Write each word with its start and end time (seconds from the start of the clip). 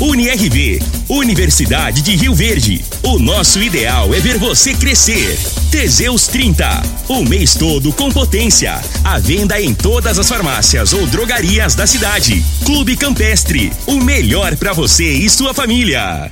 UniRV, 0.00 0.80
Universidade 1.10 2.00
de 2.00 2.16
Rio 2.16 2.34
Verde. 2.34 2.82
O 3.02 3.18
nosso 3.18 3.62
ideal 3.62 4.14
é 4.14 4.18
ver 4.18 4.38
você 4.38 4.72
crescer. 4.72 5.38
Teseus 5.70 6.26
30, 6.26 6.82
o 7.08 7.22
mês 7.22 7.54
todo 7.54 7.92
com 7.92 8.10
potência. 8.10 8.80
A 9.04 9.18
venda 9.18 9.60
em 9.60 9.74
todas 9.74 10.18
as 10.18 10.26
farmácias 10.26 10.94
ou 10.94 11.06
drogarias 11.06 11.74
da 11.74 11.86
cidade. 11.86 12.42
Clube 12.64 12.96
Campestre, 12.96 13.70
o 13.86 14.00
melhor 14.00 14.56
para 14.56 14.72
você 14.72 15.04
e 15.04 15.28
sua 15.28 15.52
família. 15.52 16.30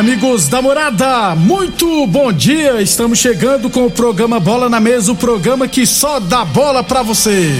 Amigos 0.00 0.48
da 0.48 0.62
morada, 0.62 1.34
muito 1.34 2.06
bom 2.06 2.32
dia. 2.32 2.80
Estamos 2.80 3.18
chegando 3.18 3.68
com 3.68 3.84
o 3.84 3.90
programa 3.90 4.40
Bola 4.40 4.66
na 4.66 4.80
Mesa 4.80 5.12
o 5.12 5.14
programa 5.14 5.68
que 5.68 5.86
só 5.86 6.18
dá 6.18 6.42
bola 6.42 6.82
pra 6.82 7.02
você. 7.02 7.52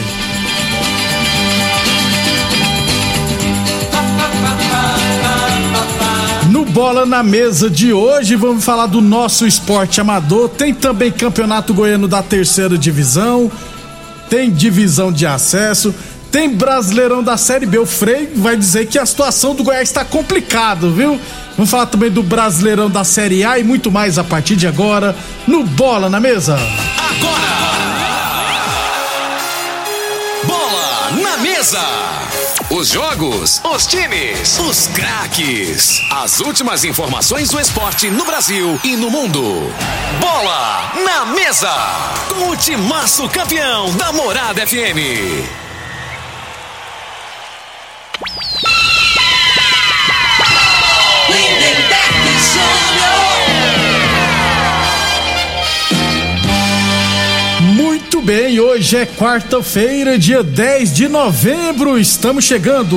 No 6.51 6.65
Bola 6.65 7.05
na 7.05 7.23
Mesa 7.23 7.69
de 7.69 7.93
hoje, 7.93 8.37
vamos 8.37 8.65
falar 8.65 8.87
do 8.87 9.03
nosso 9.03 9.47
esporte 9.47 10.01
amador. 10.01 10.49
Tem 10.49 10.73
também 10.73 11.13
Campeonato 11.13 11.75
Goiano 11.75 12.09
da 12.09 12.23
Terceira 12.23 12.79
Divisão, 12.79 13.53
tem 14.31 14.51
divisão 14.51 15.13
de 15.13 15.27
acesso, 15.27 15.95
tem 16.33 16.49
Brasileirão 16.49 17.23
da 17.23 17.37
Série 17.37 17.67
B. 17.67 17.81
O 17.81 17.85
Frei 17.85 18.33
vai 18.35 18.57
dizer 18.57 18.87
que 18.87 18.99
a 18.99 19.05
situação 19.05 19.55
do 19.55 19.63
Goiás 19.63 19.91
está 19.91 20.07
complicada, 20.07 20.89
viu? 20.89 21.21
Vamos 21.61 21.71
falar 21.71 21.85
também 21.85 22.11
do 22.11 22.23
Brasileirão 22.23 22.89
da 22.89 23.05
Série 23.05 23.45
A 23.45 23.59
e 23.59 23.63
muito 23.63 23.93
mais 23.93 24.17
a 24.19 24.25
partir 24.25 24.57
de 24.57 24.67
agora 24.67 25.15
no 25.47 25.63
Bola 25.63 26.09
na 26.09 26.19
Mesa. 26.19 26.59
Bola 30.47 31.11
na 31.21 31.37
mesa. 31.37 31.83
Os 32.71 32.89
jogos, 32.89 33.61
os 33.63 33.87
times, 33.87 34.59
os 34.59 34.87
craques. 34.87 36.01
As 36.11 36.41
últimas 36.41 36.83
informações 36.83 37.51
do 37.51 37.61
esporte 37.61 38.11
no 38.11 38.25
Brasil 38.25 38.81
e 38.83 38.97
no 38.97 39.11
mundo. 39.11 39.71
Bola 40.19 40.93
na 41.05 41.27
mesa. 41.27 41.75
Com 42.31 42.49
o 42.53 42.57
timaço 42.57 43.29
campeão 43.29 43.95
da 43.97 44.11
Morada 44.15 44.67
FM. 44.67 45.70
Muito 57.75 58.23
bem, 58.23 58.61
hoje 58.61 58.97
é 58.97 59.07
quarta-feira, 59.07 60.19
dia 60.19 60.43
10 60.43 60.95
de 60.95 61.09
novembro. 61.09 61.99
Estamos 61.99 62.45
chegando. 62.45 62.97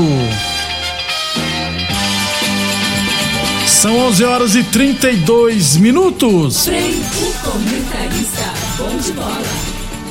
São 3.68 3.98
11 4.08 4.24
horas 4.24 4.56
e 4.56 4.64
32 4.64 5.76
minutos. 5.78 6.66
Frei, 6.66 7.02
o 7.22 7.34
comentarista. 7.52 8.54
Bom 8.78 8.98
de 8.98 9.12
bola. 9.12 9.44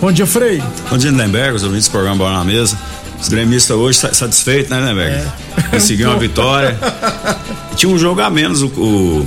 Bom 0.01 0.13
dia, 0.13 0.27
Frei. 0.27 0.63
Bom 0.91 0.99
dia, 0.99 1.11
Lindenberg, 1.11 1.57
os 1.57 1.63
ouvintes 1.63 1.89
do 1.89 1.93
programa 1.93 2.17
Bola 2.17 2.39
na 2.39 2.45
Mesa. 2.45 2.77
Os 3.23 3.29
gremistas 3.29 3.77
hoje 3.77 3.99
sa- 3.99 4.13
satisfeitos, 4.13 4.69
né, 4.71 4.81
Lindenberg? 4.81 5.25
Conseguiu 5.71 6.11
uma 6.11 6.19
vitória. 6.19 6.77
Tinha 7.77 7.91
um 7.93 7.97
jogo 7.99 8.21
a 8.21 8.29
menos 8.29 8.63
o, 8.63 8.67
o, 8.67 9.21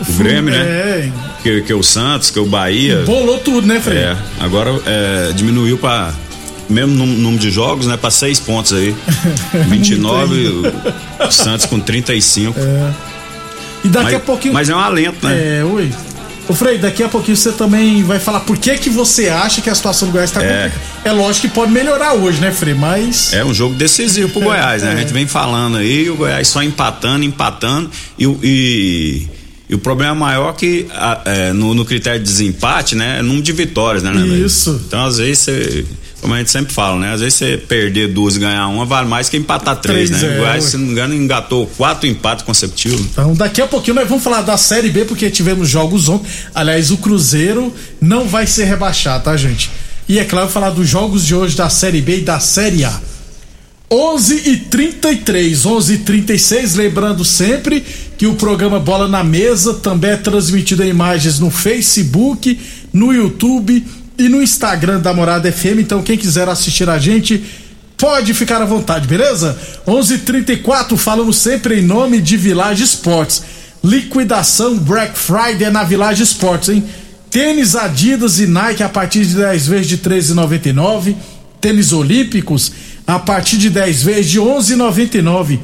o 0.00 0.12
Grêmio, 0.16 0.50
né? 0.52 0.60
É, 0.60 1.12
Que, 1.42 1.60
que 1.60 1.74
o 1.74 1.82
Santos, 1.82 2.30
que 2.30 2.40
o 2.40 2.46
Bahia. 2.46 3.02
bolou 3.04 3.38
tudo, 3.38 3.66
né, 3.66 3.78
Frei? 3.80 3.98
É, 3.98 4.16
agora 4.40 4.70
é, 4.86 5.32
diminuiu 5.34 5.76
para 5.76 6.12
mesmo 6.70 6.94
número 7.06 7.38
de 7.38 7.50
jogos, 7.50 7.86
né? 7.86 7.96
Para 7.98 8.10
seis 8.10 8.40
pontos 8.40 8.72
aí. 8.72 8.96
29, 9.68 10.48
o, 10.48 11.26
o 11.28 11.30
Santos 11.30 11.66
com 11.66 11.78
35. 11.78 12.58
E 13.84 13.88
daqui 13.88 14.04
mas, 14.06 14.14
a 14.14 14.20
pouquinho. 14.20 14.54
mas 14.54 14.68
é 14.70 14.74
um 14.74 14.78
alento, 14.80 15.26
né? 15.26 15.58
É, 15.60 15.64
oi. 15.64 15.90
Ô 16.46 16.52
Frei, 16.52 16.76
daqui 16.76 17.02
a 17.02 17.08
pouquinho 17.08 17.36
você 17.36 17.52
também 17.52 18.02
vai 18.02 18.18
falar 18.18 18.40
por 18.40 18.58
que 18.58 18.76
que 18.76 18.90
você 18.90 19.28
acha 19.28 19.62
que 19.62 19.70
a 19.70 19.74
situação 19.74 20.08
do 20.08 20.12
Goiás 20.12 20.30
tá 20.30 20.42
É. 20.42 20.68
complicada. 20.68 20.82
É 21.04 21.12
lógico 21.12 21.48
que 21.48 21.54
pode 21.54 21.72
melhorar 21.72 22.12
hoje, 22.14 22.38
né, 22.40 22.52
Frei? 22.52 22.74
Mas. 22.74 23.32
É 23.32 23.42
um 23.44 23.54
jogo 23.54 23.74
decisivo 23.74 24.28
pro 24.28 24.42
Goiás, 24.42 24.82
né? 24.82 24.90
A 24.90 24.92
é. 24.92 24.96
gente 24.98 25.12
vem 25.12 25.26
falando 25.26 25.78
aí, 25.78 26.10
o 26.10 26.16
Goiás 26.16 26.46
só 26.48 26.62
empatando, 26.62 27.24
empatando. 27.24 27.90
E, 28.18 28.26
o- 28.26 28.38
e, 28.42 29.26
e 29.70 29.74
o 29.74 29.78
problema 29.78 30.14
maior 30.14 30.52
que 30.54 30.86
a- 30.92 31.22
é, 31.24 31.52
no, 31.54 31.72
no 31.72 31.84
critério 31.84 32.20
de 32.20 32.26
desempate, 32.26 32.94
né? 32.94 33.18
É 33.20 33.22
número 33.22 33.42
de 33.42 33.52
vitórias, 33.52 34.02
né, 34.02 34.10
né? 34.12 34.26
Isso. 34.36 34.78
Então, 34.86 35.04
às 35.06 35.16
vezes, 35.16 35.38
você. 35.38 35.84
Como 36.24 36.32
a 36.32 36.38
gente 36.38 36.50
sempre 36.50 36.72
fala, 36.72 36.98
né? 36.98 37.12
Às 37.12 37.20
vezes 37.20 37.34
você 37.34 37.58
perder 37.58 38.08
duas 38.08 38.36
e 38.36 38.38
ganhar 38.38 38.66
uma 38.68 38.86
vale 38.86 39.06
mais 39.06 39.28
que 39.28 39.36
empatar 39.36 39.76
três, 39.76 40.08
Três, 40.08 40.22
né? 40.22 40.36
é, 40.36 40.38
Goiás, 40.38 40.64
se 40.64 40.78
não 40.78 40.86
me 40.86 40.92
engano, 40.92 41.14
engatou 41.14 41.66
quatro 41.76 42.08
empates 42.08 42.42
consecutivos. 42.42 42.98
Então, 43.12 43.34
daqui 43.34 43.60
a 43.60 43.66
pouquinho 43.66 43.96
nós 43.96 44.08
vamos 44.08 44.24
falar 44.24 44.40
da 44.40 44.56
Série 44.56 44.88
B, 44.88 45.04
porque 45.04 45.28
tivemos 45.28 45.68
jogos 45.68 46.08
ontem. 46.08 46.26
Aliás, 46.54 46.90
o 46.90 46.96
Cruzeiro 46.96 47.70
não 48.00 48.26
vai 48.26 48.46
ser 48.46 48.64
rebaixado, 48.64 49.24
tá, 49.24 49.36
gente? 49.36 49.70
E 50.08 50.18
é 50.18 50.24
claro, 50.24 50.48
falar 50.48 50.70
dos 50.70 50.88
jogos 50.88 51.26
de 51.26 51.34
hoje 51.34 51.54
da 51.54 51.68
Série 51.68 52.00
B 52.00 52.20
e 52.20 52.22
da 52.22 52.40
Série 52.40 52.86
A. 52.86 53.00
11 53.90 54.48
e 54.48 54.56
33, 54.56 55.66
11 55.66 55.92
e 55.92 55.98
36, 55.98 56.74
lembrando 56.74 57.22
sempre 57.22 57.84
que 58.16 58.26
o 58.26 58.32
programa 58.32 58.80
Bola 58.80 59.06
na 59.06 59.22
Mesa 59.22 59.74
também 59.74 60.12
é 60.12 60.16
transmitido 60.16 60.82
em 60.82 60.88
imagens 60.88 61.38
no 61.38 61.50
Facebook, 61.50 62.58
no 62.94 63.12
YouTube 63.12 63.84
e 64.18 64.28
no 64.28 64.42
Instagram 64.42 65.00
da 65.00 65.12
Morada 65.12 65.50
FM. 65.50 65.80
Então, 65.80 66.02
quem 66.02 66.16
quiser 66.16 66.48
assistir 66.48 66.88
a 66.88 66.98
gente, 66.98 67.44
pode 67.96 68.32
ficar 68.34 68.62
à 68.62 68.64
vontade, 68.64 69.06
beleza? 69.06 69.58
11 69.86 70.14
e 70.14 70.18
34, 70.18 70.96
falando 70.96 71.32
sempre 71.32 71.80
em 71.80 71.82
nome 71.82 72.20
de 72.20 72.36
Village 72.36 72.82
Esportes. 72.82 73.42
Liquidação 73.82 74.78
Black 74.78 75.18
Friday 75.18 75.64
é 75.64 75.70
na 75.70 75.84
Village 75.84 76.22
Esportes, 76.22 76.70
hein? 76.70 76.84
Tênis 77.30 77.74
Adidas 77.74 78.38
e 78.38 78.46
Nike 78.46 78.82
a 78.82 78.88
partir 78.88 79.26
de 79.26 79.34
10 79.34 79.66
vezes 79.66 79.86
de 79.88 79.96
R$ 79.96 80.02
13,99. 80.02 81.16
Tênis 81.60 81.92
Olímpicos 81.92 82.72
a 83.06 83.18
partir 83.18 83.58
de 83.58 83.68
10 83.70 84.02
vezes 84.02 84.30
de 84.30 84.40
11,99. 84.40 85.58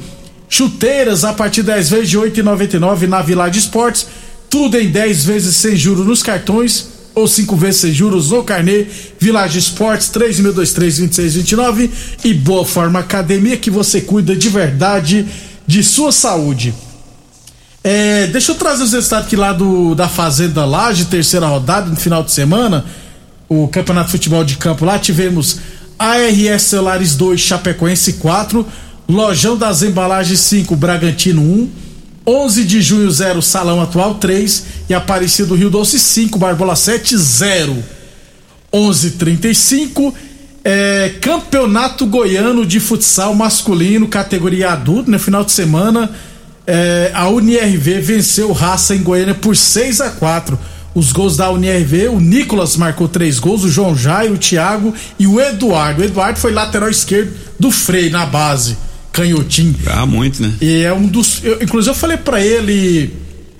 Chuteiras 0.49 1.23
a 1.23 1.31
partir 1.31 1.61
de 1.61 1.67
10 1.67 1.89
vezes 1.89 2.09
de 2.09 2.17
8,99 2.17 3.07
na 3.07 3.21
Village 3.21 3.59
Esportes. 3.59 4.05
Tudo 4.49 4.77
em 4.77 4.89
10 4.89 5.23
vezes 5.23 5.55
sem 5.55 5.77
juros 5.77 6.05
nos 6.05 6.21
cartões 6.21 6.90
ou 7.13 7.27
5 7.27 7.55
vezes 7.55 7.81
sem 7.81 7.93
juros 7.93 8.31
no 8.31 8.43
carnê. 8.43 8.85
Village 9.19 9.59
Esportes 9.59 10.09
3623-2629 10.09 11.89
e 12.23 12.33
Boa 12.33 12.65
Forma 12.65 12.99
Academia 12.99 13.57
que 13.57 13.69
você 13.69 14.01
cuida 14.01 14.35
de 14.35 14.49
verdade 14.49 15.25
de 15.65 15.83
sua 15.83 16.11
saúde. 16.11 16.73
É, 17.83 18.27
deixa 18.27 18.51
eu 18.51 18.55
trazer 18.55 18.83
os 18.83 18.93
resultados 18.93 19.25
aqui 19.25 19.35
lá 19.35 19.53
do, 19.53 19.95
da 19.95 20.07
Fazenda 20.07 20.65
Laje, 20.65 21.05
terceira 21.05 21.47
rodada, 21.47 21.89
no 21.89 21.95
final 21.95 22.23
de 22.23 22.31
semana. 22.31 22.85
O 23.49 23.67
Campeonato 23.67 24.07
de 24.07 24.11
Futebol 24.11 24.43
de 24.43 24.55
Campo 24.57 24.85
lá 24.85 24.99
tivemos 24.99 25.59
ARS 25.97 26.61
Celulares 26.61 27.15
2, 27.15 27.39
Chapecoense 27.39 28.13
4, 28.13 28.65
Lojão 29.09 29.57
das 29.57 29.81
Embalagens 29.81 30.39
5, 30.39 30.75
Bragantino 30.75 31.41
1, 31.41 31.69
11 32.25 32.63
de 32.63 32.81
junho 32.81 33.09
0, 33.09 33.41
Salão 33.41 33.81
Atual 33.81 34.15
3 34.15 34.65
e 34.89 34.93
Aparecido 34.93 35.55
Rio 35.55 35.69
Doce 35.69 35.99
5, 35.99 36.37
Barbola 36.37 36.75
7 36.75 37.17
0. 37.17 37.83
11:35 38.73 40.13
é, 40.63 41.15
Campeonato 41.19 42.05
Goiano 42.05 42.65
de 42.65 42.79
Futsal 42.79 43.33
Masculino, 43.33 44.07
categoria 44.07 44.71
adulto, 44.71 45.09
no 45.09 45.19
final 45.19 45.43
de 45.43 45.51
semana. 45.51 46.09
é, 46.67 47.11
a 47.13 47.27
UNIRV 47.27 47.99
venceu 47.99 48.51
Raça 48.51 48.95
em 48.95 49.01
Goiânia 49.01 49.33
por 49.33 49.57
6 49.57 49.99
a 49.99 50.11
4 50.11 50.57
os 50.93 51.13
gols 51.13 51.37
da 51.37 51.49
UNIRV, 51.49 52.09
o 52.09 52.19
Nicolas 52.19 52.75
marcou 52.75 53.07
três 53.07 53.39
gols, 53.39 53.63
o 53.63 53.69
João 53.69 53.95
Jair, 53.95 54.31
o 54.31 54.37
Thiago 54.37 54.93
e 55.17 55.25
o 55.25 55.39
Eduardo. 55.39 56.01
O 56.01 56.03
Eduardo 56.03 56.37
foi 56.37 56.51
lateral 56.51 56.89
esquerdo 56.89 57.33
do 57.57 57.71
Frei 57.71 58.09
na 58.09 58.25
base, 58.25 58.77
canhotinho. 59.11 59.75
Ah, 59.87 60.05
muito, 60.05 60.41
né? 60.41 60.53
E 60.61 60.83
é 60.83 60.93
um 60.93 61.07
dos. 61.07 61.43
Eu, 61.43 61.61
inclusive 61.61 61.91
eu 61.91 61.95
falei 61.95 62.17
para 62.17 62.41
ele, 62.41 63.13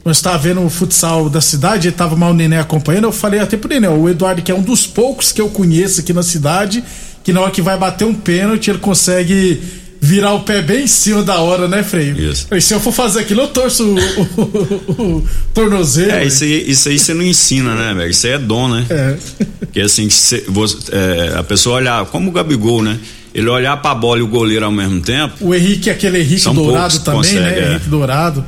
nós 0.04 0.18
estava 0.18 0.38
vendo 0.38 0.64
o 0.64 0.70
futsal 0.70 1.30
da 1.30 1.42
cidade, 1.42 1.88
ele 1.88 1.96
tava 1.96 2.16
mal 2.16 2.32
o 2.32 2.34
Nenê 2.34 2.58
acompanhando, 2.58 3.06
eu 3.06 3.12
falei 3.12 3.40
até 3.40 3.58
pro 3.58 3.70
Nenê, 3.70 3.88
o 3.88 4.10
Eduardo 4.10 4.42
que 4.42 4.52
é 4.52 4.56
um 4.56 4.62
dos 4.62 4.88
poucos 4.88 5.32
que 5.32 5.42
eu 5.42 5.50
conheço 5.50 6.02
aqui 6.02 6.14
na 6.14 6.24
cidade, 6.24 6.84
que 7.24 7.34
na 7.34 7.42
hora 7.42 7.52
que 7.52 7.62
vai 7.62 7.78
bater 7.78 8.06
um 8.06 8.14
pênalti, 8.14 8.70
ele 8.70 8.80
consegue 8.80 9.62
virar 10.04 10.34
o 10.34 10.40
pé 10.40 10.64
bem 10.64 10.86
em 10.86 10.88
cima 10.88 11.22
da 11.22 11.38
hora, 11.38 11.68
né, 11.68 11.84
Freio? 11.84 12.20
Isso. 12.20 12.48
E 12.52 12.60
se 12.60 12.74
eu 12.74 12.80
for 12.80 12.92
fazer 12.92 13.20
aquilo, 13.20 13.42
eu 13.42 13.48
torço 13.50 13.86
o, 13.86 13.96
o, 14.42 15.18
o 15.18 15.28
tornozelo. 15.54 16.12
É, 16.12 16.26
isso 16.26 16.44
aí, 16.44 16.72
isso 16.72 16.90
aí 16.90 16.98
você 16.98 17.14
não 17.14 17.22
ensina, 17.22 17.76
né, 17.76 17.94
velho? 17.94 18.10
Isso 18.10 18.26
aí 18.26 18.34
é 18.34 18.40
dom, 18.40 18.68
né? 18.68 18.84
É. 18.90 19.18
Porque 19.60 19.80
assim, 19.80 20.10
você, 20.10 20.44
é, 20.92 21.38
a 21.38 21.44
pessoa 21.44 21.76
olhar, 21.76 22.04
como 22.08 22.30
o 22.30 22.34
Gabigol, 22.34 22.82
né? 22.82 22.98
Ele 23.34 23.48
olhar 23.50 23.78
pra 23.82 23.96
bola 23.96 24.20
e 24.20 24.24
o 24.24 24.28
goleiro 24.28 24.66
ao 24.66 24.72
mesmo 24.72 25.00
tempo. 25.02 25.36
O 25.40 25.56
Henrique, 25.56 25.90
aquele 25.90 26.20
Henrique 26.20 26.50
Dourado 26.54 27.00
também, 27.00 27.20
consegue, 27.22 27.40
né? 27.40 27.60
é. 27.60 27.70
Henrique 27.72 27.90
Dourado. 27.90 28.44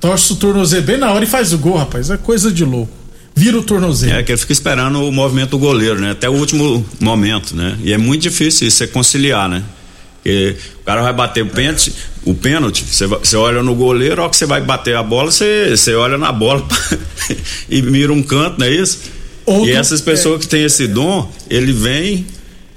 Torce 0.00 0.32
o 0.32 0.36
tornozelo 0.36 0.82
bem 0.84 0.96
na 0.96 1.10
hora 1.12 1.24
e 1.24 1.26
faz 1.26 1.52
o 1.52 1.58
gol, 1.58 1.76
rapaz. 1.76 2.08
É 2.08 2.16
coisa 2.16 2.52
de 2.52 2.64
louco. 2.64 2.92
Vira 3.34 3.58
o 3.58 3.62
tornozelo. 3.62 4.12
É, 4.12 4.22
que 4.22 4.30
ele 4.32 4.38
fica 4.38 4.52
esperando 4.52 5.02
o 5.02 5.10
movimento 5.12 5.50
do 5.50 5.58
goleiro, 5.58 6.00
né? 6.00 6.12
Até 6.12 6.28
o 6.28 6.32
último 6.34 6.84
momento, 7.00 7.54
né? 7.56 7.76
E 7.82 7.92
é 7.92 7.98
muito 7.98 8.22
difícil 8.22 8.66
isso, 8.68 8.76
você 8.78 8.86
conciliar, 8.86 9.48
né? 9.48 9.62
Porque 10.22 10.56
o 10.82 10.84
cara 10.84 11.02
vai 11.02 11.12
bater 11.12 11.42
o 11.42 11.46
pênalti, 11.46 11.92
o 12.24 12.34
pênalti, 12.34 12.84
você, 12.84 13.36
olha 13.36 13.62
no 13.62 13.74
goleiro, 13.74 14.20
a 14.20 14.24
hora 14.24 14.30
que 14.30 14.36
você 14.36 14.46
vai 14.46 14.60
bater 14.60 14.96
a 14.96 15.02
bola, 15.02 15.30
você, 15.30 15.94
olha 15.96 16.18
na 16.18 16.32
bola 16.32 16.66
e 17.70 17.80
mira 17.82 18.12
um 18.12 18.22
canto, 18.22 18.58
não 18.58 18.66
é 18.66 18.70
isso? 18.70 18.98
Outro- 19.46 19.68
e 19.68 19.72
essas 19.72 20.00
pessoas 20.00 20.40
que 20.40 20.48
têm 20.48 20.64
esse 20.64 20.86
dom, 20.88 21.30
ele 21.48 21.72
vem, 21.72 22.26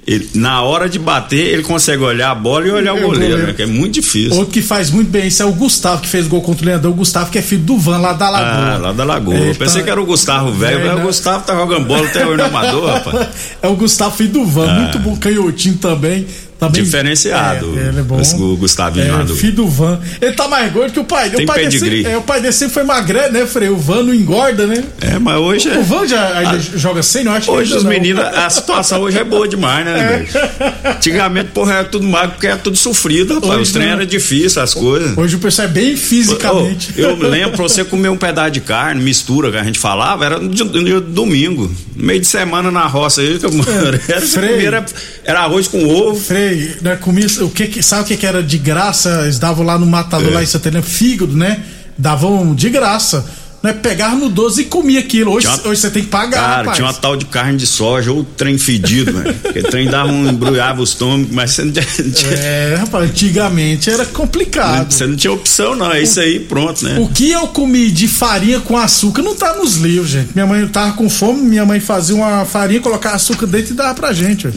ele- 0.06 0.28
na 0.34 0.62
hora 0.62 0.88
de 0.88 0.98
bater, 0.98 1.52
ele 1.54 1.62
consegue 1.62 2.02
olhar 2.02 2.30
a 2.30 2.34
bola 2.34 2.66
e 2.66 2.70
olhar 2.70 2.94
o 2.94 2.98
É, 2.98 3.00
goleiro, 3.02 3.24
goleiro. 3.30 3.46
né? 3.48 3.52
Que 3.54 3.62
é 3.62 3.66
muito 3.66 3.94
difícil. 3.94 4.36
Outro 4.36 4.52
que 4.52 4.60
faz 4.62 4.90
muito 4.90 5.10
bem 5.10 5.26
isso 5.28 5.42
é 5.42 5.46
o 5.46 5.52
Gustavo, 5.52 6.02
que 6.02 6.08
fez 6.08 6.26
gol 6.26 6.42
contra 6.42 6.64
o 6.64 6.66
Leandrão. 6.68 6.90
O 6.90 6.94
Gustavo, 6.94 7.30
que 7.30 7.38
é 7.38 7.42
filho 7.42 7.62
do 7.62 7.78
Van 7.78 7.98
lá 7.98 8.12
da 8.12 8.28
Lagoa. 8.28 8.74
Ah, 8.74 8.78
lá 8.78 8.92
da 8.92 9.04
Lagoa. 9.04 9.34
É, 9.36 9.54
pensei 9.54 9.80
tá- 9.80 9.84
que 9.84 9.90
era 9.90 10.00
o 10.02 10.06
Gustavo 10.06 10.50
velho, 10.52 10.78
É, 10.80 10.84
mas 10.92 10.98
o 10.98 11.06
Gustavo 11.06 11.44
tá 11.44 11.54
jogando 11.54 11.86
bola 11.86 12.06
até 12.06 12.26
hoje 12.26 12.36
no 12.38 12.44
Amador, 12.44 12.90
rapaz. 12.90 13.28
É 13.62 13.68
o 13.68 13.76
Gustavo, 13.76 14.16
filho 14.16 14.32
do 14.32 14.46
Van. 14.46 14.66
Muito 14.74 14.98
bom, 14.98 15.16
canhotinho 15.16 15.76
também. 15.76 16.26
Também 16.66 16.82
Diferenciado, 16.84 17.76
É, 17.78 17.88
ele 17.88 17.98
é 18.00 18.02
bom. 18.02 18.20
o 18.20 18.56
Gustavinho 18.56 19.12
lá 19.12 19.20
é, 19.22 19.24
do- 19.24 19.34
filho 19.36 19.52
do 19.54 19.66
Van. 19.68 19.98
Ele 20.20 20.32
tá 20.32 20.46
mais 20.48 20.72
gordo 20.72 20.92
que 20.92 21.00
o 21.00 21.04
pai. 21.04 21.28
Tem 21.30 21.44
o 21.44 21.46
pai 21.46 21.58
dele 21.66 21.78
sempre- 21.78 22.06
é, 22.06 22.16
o 22.16 22.22
pai 22.22 22.40
dele 22.40 22.52
sempre 22.52 22.74
foi 22.74 22.82
magrelo, 22.84 23.32
né, 23.32 23.46
Frei? 23.46 23.68
O 23.68 23.76
Van 23.76 24.02
não 24.04 24.14
engorda, 24.14 24.66
né? 24.66 24.84
É, 25.00 25.18
mas 25.18 25.36
hoje 25.38 25.68
é. 25.70 25.78
O 25.78 25.82
Van 25.82 26.06
já 26.06 26.38
ainda 26.38 26.58
joga 26.60 27.02
sem, 27.02 27.24
não 27.24 27.32
acho 27.32 27.46
que 27.50 27.52
Hoje 27.56 27.74
os 27.74 27.82
meninos, 27.84 28.24
a 28.24 28.48
situação 28.48 29.00
hoje 29.00 29.18
é 29.18 29.24
boa 29.24 29.48
demais, 29.48 29.84
né, 29.84 30.26
velho? 30.30 30.94
Antigamente, 30.96 31.50
porra, 31.52 31.74
era 31.74 31.84
tudo 31.84 32.06
magro 32.06 32.32
porque 32.32 32.46
era 32.46 32.56
tudo 32.58 32.76
sofrido, 32.76 33.34
rapaz. 33.34 33.52
Hoje 33.54 33.62
Os 33.62 33.72
treinos 33.72 33.94
eram 33.94 34.06
difíceis, 34.06 34.58
as 34.58 34.74
coisas. 34.74 35.16
Hoje 35.18 35.36
o 35.36 35.38
pessoal 35.38 35.68
é 35.68 35.70
bem 35.70 35.96
fisicamente. 35.96 36.92
Ô, 36.96 37.00
eu 37.00 37.16
lembro 37.16 37.52
pra 37.56 37.62
você 37.62 37.84
comer 37.84 38.08
um 38.08 38.16
pedaço 38.16 38.50
de 38.52 38.60
carne, 38.60 39.02
mistura 39.02 39.50
que 39.50 39.56
a 39.56 39.64
gente 39.64 39.78
falava, 39.78 40.24
era 40.24 40.38
no 40.38 41.00
domingo. 41.00 41.70
No 41.96 42.04
meio 42.06 42.20
de 42.20 42.26
semana 42.26 42.70
na 42.70 42.86
roça 42.86 43.20
aí, 43.20 43.38
que 43.38 43.46
eu 43.46 43.50
É. 43.50 44.20
Comia, 44.42 44.66
era, 44.66 44.84
era 45.24 45.40
arroz 45.40 45.68
com 45.68 45.84
ovo. 45.86 46.20
Frei, 46.52 46.76
né, 46.82 46.96
comia, 46.96 47.26
o 47.40 47.50
que, 47.50 47.66
que- 47.66 47.82
sabe 47.82 48.02
o 48.02 48.04
que, 48.06 48.16
que 48.16 48.26
era 48.26 48.42
de 48.42 48.58
graça? 48.58 49.20
Eles 49.24 49.38
davam 49.38 49.64
lá 49.64 49.78
no 49.78 49.86
matador, 49.86 50.28
É. 50.30 50.34
lá 50.34 50.42
em 50.42 50.46
Santana, 50.46 50.82
fígado, 50.82 51.36
né? 51.36 51.60
Davam 51.98 52.54
de 52.54 52.68
graça. 52.70 53.24
Né? 53.62 53.72
Pegava 53.72 54.16
no 54.16 54.28
12 54.28 54.62
e 54.62 54.64
comia 54.64 54.98
aquilo. 54.98 55.30
Hoje, 55.30 55.46
uma- 55.46 55.68
hoje 55.68 55.80
você 55.80 55.88
tem 55.90 56.02
que 56.02 56.08
pagar, 56.08 56.40
Cara, 56.40 56.56
rapaz. 56.56 56.76
tinha 56.76 56.84
uma 56.88 56.92
tal 56.94 57.16
de 57.16 57.26
carne 57.26 57.56
de 57.56 57.64
soja 57.64 58.10
ou 58.10 58.24
trem 58.24 58.58
fedido, 58.58 59.12
velho. 59.12 59.32
Porque 59.34 59.62
trem 59.62 59.86
dava 59.88 60.10
um, 60.10 60.28
embrulhava 60.28 60.80
o 60.80 60.84
estômago, 60.84 61.28
mas 61.32 61.52
você 61.52 61.62
não 61.64 61.70
tinha, 61.72 62.32
É, 62.32 62.74
rapaz, 62.80 63.08
antigamente 63.08 63.88
era 63.88 64.04
complicado. 64.04 64.90
você 64.92 65.06
não 65.06 65.14
tinha 65.14 65.32
opção, 65.32 65.76
não. 65.76 65.92
É 65.92 66.02
isso 66.02 66.18
aí, 66.18 66.40
pronto, 66.40 66.84
né? 66.84 66.98
O 66.98 67.06
que 67.06 67.30
eu 67.30 67.46
comi 67.48 67.88
de 67.92 68.08
farinha 68.08 68.58
com 68.58 68.76
açúcar 68.76 69.22
não 69.22 69.36
tá 69.36 69.54
nos 69.54 69.76
livros, 69.76 70.10
gente. 70.10 70.30
Minha 70.34 70.46
mãe 70.46 70.66
tava 70.66 70.94
com 70.94 71.08
fome, 71.08 71.42
minha 71.42 71.64
mãe 71.64 71.78
fazia 71.78 72.16
uma 72.16 72.44
farinha, 72.44 72.80
colocava 72.80 73.14
açúcar 73.14 73.46
dentro 73.46 73.74
e 73.74 73.76
dava 73.76 73.94
pra 73.94 74.12
gente. 74.12 74.48
ué. 74.48 74.52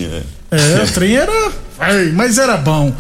É, 0.50 0.84
o 0.84 0.92
trem 0.92 1.16
era. 1.16 1.52
Ai, 1.80 2.12
mas 2.14 2.38
era 2.38 2.58
bom. 2.58 2.96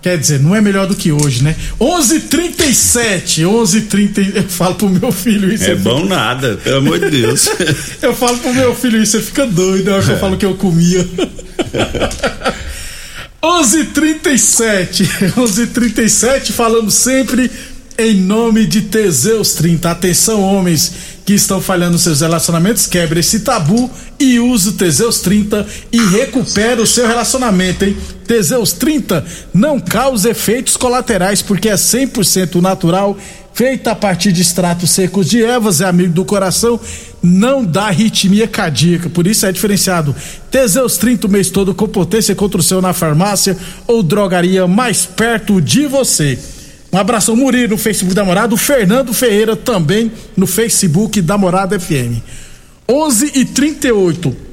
Quer 0.00 0.16
dizer, 0.16 0.38
não 0.38 0.54
é 0.54 0.60
melhor 0.60 0.86
do 0.86 0.94
que 0.94 1.10
hoje, 1.10 1.42
né? 1.42 1.56
11:37, 1.80 3.44
11:30. 3.44 4.36
Eu 4.36 4.44
falo 4.44 4.76
pro 4.76 4.88
meu 4.88 5.10
filho 5.10 5.52
isso. 5.52 5.64
É 5.64 5.74
bom 5.74 6.04
nada, 6.06 6.56
pelo 6.62 6.78
amor 6.78 7.00
de 7.00 7.10
Deus. 7.10 7.48
Eu 8.00 8.14
falo 8.14 8.38
pro 8.38 8.54
meu 8.54 8.74
filho 8.76 9.02
isso, 9.02 9.16
ele 9.16 9.24
fica 9.24 9.44
doido 9.44 9.90
eu 9.90 10.18
falo 10.18 10.36
que 10.36 10.46
eu 10.46 10.54
comia. 10.54 11.06
11:37, 13.42 15.04
11:37, 15.36 16.52
falamos 16.52 16.94
sempre 16.94 17.50
em 17.98 18.14
nome 18.14 18.66
de 18.66 18.82
Teseus 18.82 19.54
30. 19.54 19.90
Atenção, 19.90 20.40
homens 20.40 20.92
que 21.28 21.34
estão 21.34 21.60
falhando 21.60 21.98
seus 21.98 22.22
relacionamentos, 22.22 22.86
quebre 22.86 23.20
esse 23.20 23.40
tabu 23.40 23.90
e 24.18 24.40
use 24.40 24.70
o 24.70 24.72
Teseus 24.72 25.20
30 25.20 25.66
e 25.92 25.98
recupere 26.06 26.80
o 26.80 26.86
seu 26.86 27.06
relacionamento, 27.06 27.84
hein? 27.84 27.94
Teseus 28.26 28.72
30 28.72 29.22
não 29.52 29.78
causa 29.78 30.30
efeitos 30.30 30.74
colaterais 30.74 31.42
porque 31.42 31.68
é 31.68 31.74
100% 31.74 32.62
natural, 32.62 33.14
feita 33.52 33.90
a 33.90 33.94
partir 33.94 34.32
de 34.32 34.40
extratos 34.40 34.88
secos 34.88 35.28
de 35.28 35.42
ervas, 35.42 35.82
é 35.82 35.84
amigo 35.84 36.14
do 36.14 36.24
coração, 36.24 36.80
não 37.22 37.62
dá 37.62 37.88
arritmia 37.88 38.48
cardíaca, 38.48 39.10
por 39.10 39.26
isso 39.26 39.44
é 39.44 39.52
diferenciado. 39.52 40.16
Teseus 40.50 40.96
30 40.96 41.26
o 41.26 41.30
mês 41.30 41.50
todo 41.50 41.74
com 41.74 41.86
potência 41.86 42.34
contra 42.34 42.58
o 42.58 42.64
seu 42.64 42.80
na 42.80 42.94
farmácia 42.94 43.54
ou 43.86 44.02
drogaria 44.02 44.66
mais 44.66 45.04
perto 45.04 45.60
de 45.60 45.84
você. 45.84 46.38
Um 46.92 46.98
abração, 46.98 47.36
Murilo, 47.36 47.70
no 47.70 47.78
Facebook 47.78 48.14
da 48.14 48.24
Morada. 48.24 48.54
O 48.54 48.56
Fernando 48.56 49.12
Ferreira 49.12 49.54
também 49.54 50.10
no 50.36 50.46
Facebook 50.46 51.20
da 51.20 51.36
Morada 51.36 51.78
FM. 51.78 52.22
11 52.88 53.32
e 53.34 53.44
38 53.44 54.48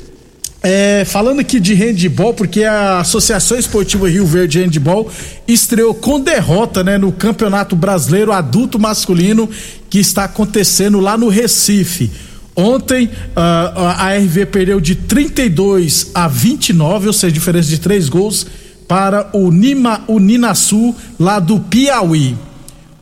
é, 0.68 1.06
falando 1.06 1.42
aqui 1.42 1.60
de 1.60 1.75
handball, 1.75 2.34
porque 2.34 2.63
a 2.63 3.00
Associação 3.00 3.56
Esportiva 3.56 4.10
Rio 4.10 4.25
Verde 4.25 4.60
Handball 4.60 5.08
estreou 5.48 5.94
com 5.94 6.20
derrota 6.20 6.84
né, 6.84 6.98
no 6.98 7.12
Campeonato 7.12 7.75
Brasileiro 7.75 8.32
Adulto 8.32 8.80
Masculino 8.80 9.48
que 9.92 10.00
está 10.00 10.24
acontecendo 10.24 11.00
lá 11.00 11.20
no 11.20 11.30
Recife. 11.30 12.10
Ontem 12.56 13.12
ah, 13.36 14.08
a 14.08 14.18
RV 14.18 14.48
perdeu 14.48 14.82
de 14.82 14.96
32 14.96 16.10
a 16.15 16.27
29, 16.27 17.08
ou 17.08 17.13
seja, 17.13 17.32
diferença 17.32 17.70
de 17.70 17.77
três 17.77 18.10
gols 18.10 18.48
para 18.88 19.30
o 19.34 19.51
Nima, 19.51 20.04
o 20.08 20.20
Ninasul 20.20 20.96
lá 21.20 21.39
do 21.39 21.60
Piauí. 21.60 22.36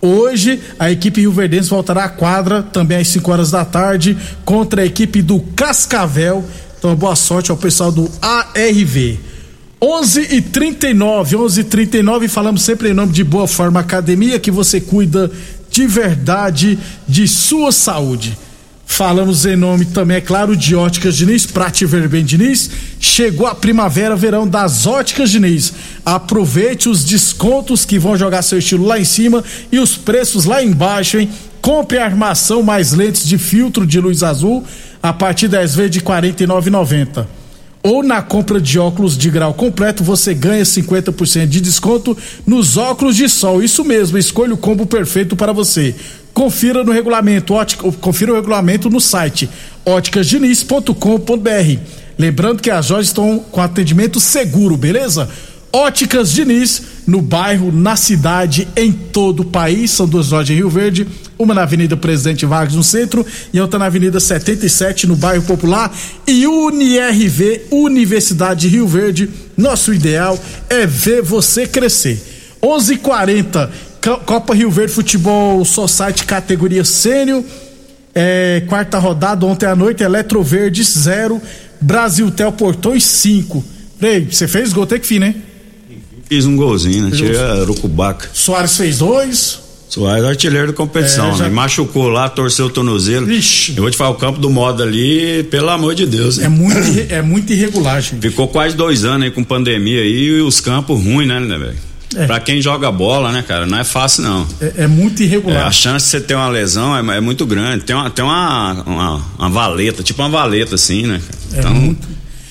Hoje, 0.01 0.59
a 0.77 0.91
equipe 0.91 1.21
Rio 1.21 1.31
Verdense 1.31 1.69
voltará 1.69 2.03
à 2.03 2.09
quadra, 2.09 2.61
também 2.61 2.97
às 2.97 3.07
5 3.07 3.31
horas 3.31 3.51
da 3.51 3.63
tarde, 3.63 4.17
contra 4.43 4.81
a 4.81 4.85
equipe 4.85 5.21
do 5.21 5.39
Cascavel. 5.55 6.43
Então, 6.77 6.93
boa 6.95 7.15
sorte 7.15 7.51
ao 7.51 7.57
pessoal 7.57 7.91
do 7.91 8.11
ARV. 8.21 9.17
11 9.81 10.27
e 10.31 10.41
39, 10.41 11.35
11 11.35 11.61
e 11.61 11.63
39, 11.63 12.27
falamos 12.27 12.63
sempre 12.63 12.89
em 12.89 12.93
nome 12.93 13.11
de 13.11 13.23
Boa 13.23 13.47
Forma 13.47 13.79
Academia, 13.79 14.39
que 14.39 14.51
você 14.51 14.79
cuida 14.79 15.31
de 15.69 15.87
verdade 15.87 16.77
de 17.07 17.27
sua 17.27 17.71
saúde. 17.71 18.37
Falamos 18.95 19.43
em 19.47 19.55
nome 19.55 19.85
também, 19.85 20.17
é 20.17 20.21
claro, 20.21 20.55
de 20.55 20.75
Óticas 20.75 21.17
Diniz, 21.17 21.47
Prate 21.47 21.83
Verben 21.83 22.23
Diniz. 22.23 22.69
Chegou 22.99 23.47
a 23.47 23.55
primavera, 23.55 24.15
verão 24.15 24.47
das 24.47 24.85
Óticas 24.85 25.31
Diniz. 25.31 25.73
Aproveite 26.05 26.87
os 26.87 27.03
descontos 27.03 27.85
que 27.85 27.97
vão 27.97 28.15
jogar 28.15 28.43
seu 28.43 28.59
estilo 28.59 28.85
lá 28.85 28.99
em 28.99 29.03
cima 29.03 29.43
e 29.71 29.79
os 29.79 29.97
preços 29.97 30.45
lá 30.45 30.63
embaixo, 30.63 31.17
hein? 31.17 31.27
Compre 31.59 31.97
armação 31.97 32.61
mais 32.61 32.91
lentes 32.91 33.25
de 33.25 33.39
filtro 33.39 33.83
de 33.83 33.99
luz 33.99 34.21
azul 34.21 34.63
a 35.01 35.11
partir 35.11 35.47
10 35.47 35.73
vezes 35.73 35.91
de 35.91 35.97
R$ 35.97 36.05
49,90 36.05 37.25
ou 37.81 38.01
na 38.01 38.21
compra 38.21 38.61
de 38.61 38.79
óculos 38.79 39.17
de 39.17 39.29
grau 39.29 39.53
completo 39.53 40.03
você 40.03 40.33
ganha 40.33 40.63
50% 40.63 41.47
de 41.47 41.59
desconto 41.59 42.17
nos 42.47 42.77
óculos 42.77 43.15
de 43.15 43.27
sol. 43.27 43.61
Isso 43.61 43.83
mesmo, 43.83 44.17
escolha 44.17 44.53
o 44.53 44.57
combo 44.57 44.85
perfeito 44.85 45.35
para 45.35 45.51
você. 45.51 45.93
Confira 46.33 46.83
no 46.83 46.91
regulamento, 46.91 47.53
ótica, 47.53 47.91
confira 47.93 48.31
o 48.31 48.35
regulamento 48.35 48.89
no 48.89 48.99
site 48.99 49.49
óticasdiniz.com.br. 49.85 51.79
Lembrando 52.17 52.61
que 52.61 52.71
as 52.71 52.89
lojas 52.89 53.07
estão 53.07 53.39
com 53.39 53.61
atendimento 53.61 54.19
seguro, 54.19 54.77
beleza? 54.77 55.29
Óticas 55.75 56.31
Diniz, 56.31 56.83
no 57.07 57.19
bairro, 57.19 57.71
na 57.71 57.95
cidade, 57.95 58.67
em 58.75 58.91
todo 58.91 59.39
o 59.39 59.45
país. 59.45 59.89
São 59.89 60.07
duas 60.07 60.29
lojas 60.29 60.51
em 60.51 60.55
Rio 60.55 60.69
Verde, 60.69 61.07
uma 61.37 61.55
na 61.55 61.63
Avenida 61.63 61.97
Presidente 61.97 62.45
Vargas, 62.45 62.75
no 62.75 62.83
centro, 62.83 63.25
e 63.51 63.59
outra 63.59 63.79
na 63.79 63.85
Avenida 63.87 64.19
77, 64.19 65.07
no 65.07 65.15
bairro 65.15 65.43
Popular. 65.43 65.91
E 66.27 66.45
UniRV, 66.45 67.63
Universidade 67.71 68.61
de 68.61 68.67
Rio 68.67 68.87
Verde. 68.87 69.27
Nosso 69.57 69.91
ideal 69.91 70.39
é 70.69 70.85
ver 70.85 71.23
você 71.23 71.65
crescer. 71.65 72.21
11:40 72.61 73.69
Copa 74.25 74.53
Rio 74.53 74.69
Verde 74.69 74.91
Futebol 74.93 75.63
Society 75.63 76.25
categoria 76.25 76.83
sênior. 76.83 77.43
É, 78.15 78.61
quarta 78.67 78.99
rodada, 78.99 79.45
ontem 79.45 79.65
à 79.65 79.75
noite, 79.75 80.03
Eletroverde 80.03 80.83
0, 80.83 81.41
Brasiltel 81.81 82.51
Portões 82.51 83.03
5. 83.03 83.63
Frei, 83.97 84.27
você 84.29 84.47
fez 84.47 84.71
gol, 84.73 84.85
tem 84.85 84.99
que 84.99 85.07
fim, 85.07 85.17
né? 85.19 85.33
Fiz 86.29 86.45
um 86.45 86.55
golzinho, 86.55 87.05
né? 87.09 87.15
Tirei 87.15 87.37
a 87.39 87.55
Urucubaca. 87.61 88.29
Soares 88.33 88.75
fez 88.77 88.97
dois. 88.99 89.59
Soares 89.89 90.25
artilheiro 90.25 90.67
da 90.67 90.73
competição, 90.73 91.29
É, 91.33 91.37
já- 91.37 91.43
né? 91.45 91.49
Machucou 91.49 92.07
lá, 92.09 92.27
torceu 92.29 92.65
o 92.65 92.69
tornozelo. 92.69 93.25
Vixe. 93.25 93.73
Eu 93.75 93.83
vou 93.83 93.89
te 93.91 93.97
falar, 93.97 94.11
o 94.11 94.15
campo 94.15 94.39
do 94.39 94.49
modo 94.49 94.83
ali, 94.83 95.43
pelo 95.49 95.69
amor 95.69 95.95
de 95.95 96.05
Deus, 96.05 96.37
É 96.39 96.43
né? 96.43 96.49
muito, 96.49 96.79
irre- 96.87 97.07
é 97.09 97.21
muito 97.21 97.51
irregular, 97.53 98.01
gente. 98.01 98.21
Ficou 98.21 98.47
quase 98.47 98.75
dois 98.75 99.05
anos 99.05 99.23
aí 99.23 99.31
com 99.31 99.43
pandemia 99.43 100.01
aí 100.01 100.25
e 100.37 100.41
os 100.41 100.59
campos 100.59 101.03
ruins, 101.03 101.27
né, 101.27 101.39
né, 101.39 101.57
velho? 101.57 101.77
É. 102.15 102.25
Pra 102.27 102.39
quem 102.39 102.61
joga 102.61 102.91
bola, 102.91 103.31
né, 103.31 103.43
cara, 103.47 103.65
não 103.65 103.77
é 103.79 103.83
fácil 103.83 104.23
não. 104.23 104.47
É, 104.61 104.83
é 104.83 104.87
muito 104.87 105.21
É, 105.21 105.25
irregular. 105.25 105.67
a 105.67 105.71
chance 105.71 106.05
de 106.05 106.11
você 106.11 106.21
ter 106.21 106.35
uma 106.35 106.47
lesão 106.49 106.95
é, 106.95 107.17
é 107.17 107.21
muito 107.21 107.45
grande. 107.45 107.83
Tem 107.83 107.95
uma, 107.95 108.09
tem 108.09 108.23
uma, 108.23 108.83
uma, 108.85 109.21
uma 109.39 109.49
valeta, 109.49 110.03
tipo 110.03 110.21
uma 110.21 110.29
valeta 110.29 110.75
assim, 110.75 111.03
né? 111.07 111.21
É 111.53 111.59
Então, 111.59 111.73
muito. 111.73 112.07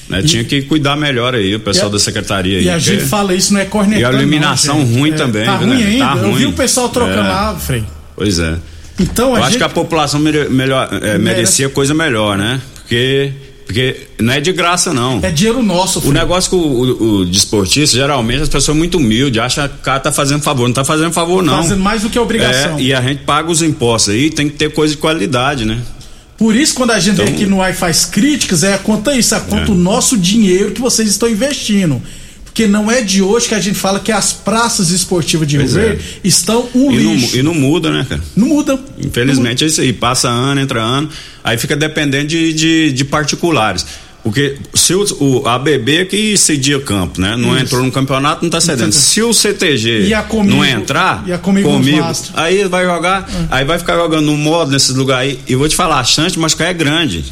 né, 0.08 0.20
E- 0.20 0.22
tinha 0.24 0.44
que 0.44 0.62
cuidar 0.62 0.96
melhor 0.96 1.34
aí, 1.34 1.54
o 1.54 1.60
pessoal 1.60 1.88
a- 1.88 1.92
da 1.92 1.98
secretaria 1.98 2.58
aí. 2.58 2.64
E 2.64 2.70
a 2.70 2.78
gente 2.78 3.04
fala 3.04 3.34
isso, 3.34 3.52
não 3.52 3.60
é 3.60 3.64
cornetando. 3.64 4.00
E 4.00 4.04
a 4.04 4.12
iluminação 4.12 4.78
não, 4.78 4.84
ruim 4.98 5.10
É, 5.12 5.14
também, 5.14 5.44
Tá 5.44 5.58
né? 5.58 5.66
ruim 5.66 5.82
ainda. 5.84 6.06
Tá 6.06 6.16
Eu 6.16 6.34
vi 6.34 6.46
o 6.46 6.52
pessoal 6.52 6.88
trocando 6.88 7.20
É. 7.20 7.32
lá, 7.32 7.54
Frei. 7.54 7.84
Pois 8.16 8.38
é. 8.38 8.56
Então 9.00 9.30
Eu 9.30 9.36
acho 9.36 9.46
gente. 9.50 9.58
que 9.58 9.64
a 9.64 9.68
população 9.68 10.20
mere- 10.20 10.48
melhor, 10.48 10.88
é, 11.02 11.16
merecia 11.18 11.68
coisa 11.68 11.94
melhor, 11.94 12.36
né? 12.36 12.60
Porque, 12.74 13.32
porque 13.72 14.06
não 14.20 14.34
é 14.34 14.40
de 14.40 14.52
graça, 14.52 14.92
não. 14.92 15.18
É 15.22 15.30
dinheiro 15.30 15.62
nosso, 15.62 15.98
O 15.98 16.02
Frei. 16.02 16.12
negócio 16.14 16.50
com 16.50 16.56
o, 16.58 16.82
o, 16.84 17.16
o 17.20 17.26
desportista, 17.26 17.96
geralmente, 17.96 18.42
as 18.42 18.48
pessoas 18.48 18.76
muito 18.76 18.98
humildes, 18.98 19.40
acham 19.40 19.66
que 19.66 19.74
o 19.76 19.78
cara 19.78 19.98
tá 19.98 20.12
fazendo 20.12 20.42
favor. 20.42 20.68
Não 20.68 20.74
tá 20.74 20.84
fazendo 20.84 21.10
favor, 21.12 21.42
não. 21.42 21.62
Fazendo 21.62 21.80
mais 21.80 22.02
do 22.02 22.10
que 22.10 22.18
obrigação. 22.18 22.78
É, 22.78 22.82
e 22.82 22.92
a 22.94 23.00
gente 23.00 23.24
paga 23.24 23.50
os 23.50 23.62
impostos 23.62 24.12
aí, 24.14 24.30
tem 24.30 24.48
que 24.48 24.56
ter 24.56 24.70
coisa 24.72 24.94
de 24.94 25.00
qualidade, 25.00 25.64
né? 25.64 25.80
Por 26.36 26.54
isso, 26.54 26.74
quando 26.74 26.90
a 26.90 26.98
gente 26.98 27.14
Então- 27.14 27.24
vem 27.24 27.34
aqui 27.34 27.46
no 27.46 27.64
e 27.64 27.72
faz 27.72 28.04
críticas, 28.04 28.62
é 28.64 28.74
a 28.74 28.78
conta 28.78 29.14
isso, 29.16 29.34
a 29.34 29.40
conta 29.40 29.70
É. 29.70 29.74
o 29.74 29.74
nosso 29.74 30.18
dinheiro 30.18 30.72
que 30.72 30.80
vocês 30.80 31.08
estão 31.08 31.28
investindo. 31.28 32.02
Porque 32.52 32.66
não 32.66 32.90
é 32.90 33.00
de 33.00 33.22
hoje 33.22 33.48
que 33.48 33.54
a 33.54 33.60
gente 33.60 33.78
fala 33.78 33.98
que 33.98 34.12
as 34.12 34.30
praças 34.34 34.90
esportivas 34.90 35.48
de 35.48 35.56
Rio 35.56 35.64
é. 35.64 35.68
Verde 35.68 36.04
estão 36.22 36.68
um 36.74 36.92
E 36.92 37.02
não, 37.02 37.14
lixo. 37.14 37.36
e 37.38 37.42
não 37.42 37.54
muda, 37.54 37.90
né, 37.90 38.04
cara? 38.06 38.20
Não 38.36 38.46
muda. 38.46 38.78
Infelizmente 38.98 39.64
é 39.64 39.66
isso 39.66 39.80
aí, 39.80 39.90
passa 39.92 40.28
ano, 40.28 40.60
entra 40.60 40.82
ano, 40.82 41.08
aí 41.42 41.56
fica 41.56 41.74
dependendo 41.74 42.26
de, 42.26 42.52
de, 42.52 42.92
de 42.92 43.04
particulares. 43.06 43.86
Porque 44.22 44.56
se 44.74 44.94
o, 44.94 45.04
o 45.18 45.48
ABB 45.48 46.04
que 46.10 46.36
cedia 46.36 46.78
campo, 46.78 47.20
né? 47.20 47.36
Não 47.36 47.56
Isso. 47.56 47.64
entrou 47.64 47.82
no 47.82 47.90
campeonato, 47.90 48.44
não 48.44 48.50
tá 48.50 48.60
cedendo. 48.60 48.92
Se 48.92 49.20
o 49.20 49.32
CTG 49.32 50.04
E 50.06 50.14
a 50.14 50.22
Comigo- 50.22 50.58
não 50.58 50.64
entrar, 50.64 51.24
e 51.26 51.32
a 51.32 51.38
Comigo 51.38 51.68
Mastro. 52.00 52.32
aí 52.36 52.62
vai 52.68 52.84
jogar, 52.84 53.28
aí 53.50 53.64
vai 53.64 53.78
ficar 53.80 53.96
jogando 53.96 54.26
no 54.26 54.36
modo 54.36 54.70
nesses 54.70 54.94
lugares 54.94 55.32
aí. 55.32 55.38
E 55.48 55.56
vou 55.56 55.68
te 55.68 55.74
falar, 55.74 55.98
a 55.98 56.04
chance 56.04 56.34
de 56.34 56.38
machucar 56.38 56.68
é 56.68 56.74
grande. 56.74 57.24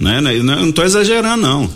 Né? 0.00 0.20
Não, 0.20 0.32
eu 0.32 0.42
não 0.42 0.72
tô 0.72 0.82
exagerando, 0.82 1.40
não. 1.42 1.70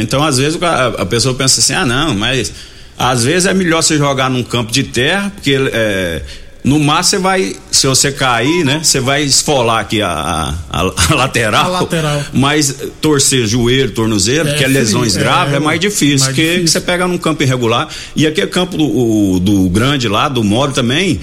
Então, 0.00 0.22
às 0.22 0.38
vezes, 0.38 0.58
a 0.62 1.04
pessoa 1.06 1.34
pensa 1.34 1.60
assim, 1.60 1.74
ah, 1.74 1.84
não, 1.84 2.14
mas 2.14 2.52
às 2.98 3.24
vezes 3.24 3.46
é 3.46 3.54
melhor 3.54 3.82
você 3.82 3.96
jogar 3.98 4.30
num 4.30 4.42
campo 4.42 4.70
de 4.70 4.82
terra, 4.84 5.30
porque 5.34 5.56
é, 5.72 6.22
no 6.62 6.78
mar 6.78 7.02
você 7.02 7.18
vai, 7.18 7.56
se 7.70 7.86
você 7.88 8.12
cair, 8.12 8.64
né, 8.64 8.80
você 8.82 9.00
vai 9.00 9.22
esfolar 9.24 9.80
aqui 9.80 10.00
a, 10.00 10.08
a- 10.70 10.82
a 11.10 11.14
lateral. 11.16 11.64
A 11.64 11.80
lateral. 11.80 12.22
Mas 12.32 12.74
torcer 13.00 13.46
joelho, 13.46 13.90
tornozelo, 13.90 14.48
É 14.48 14.54
que 14.54 14.64
é 14.64 14.68
lesões 14.68 15.12
frio, 15.14 15.24
graves, 15.24 15.54
é, 15.54 15.56
é, 15.56 15.60
mais 15.60 15.80
difícil, 15.80 16.18
mais 16.20 16.26
porque 16.26 16.42
difícil. 16.42 16.68
você 16.68 16.80
pega 16.80 17.08
num 17.08 17.18
campo 17.18 17.42
irregular. 17.42 17.88
E 18.14 18.26
aquele 18.26 18.46
campo 18.46 18.76
do, 18.76 19.40
do 19.40 19.68
grande 19.70 20.06
lá, 20.08 20.28
do 20.28 20.44
Moro 20.44 20.72
também. 20.72 21.18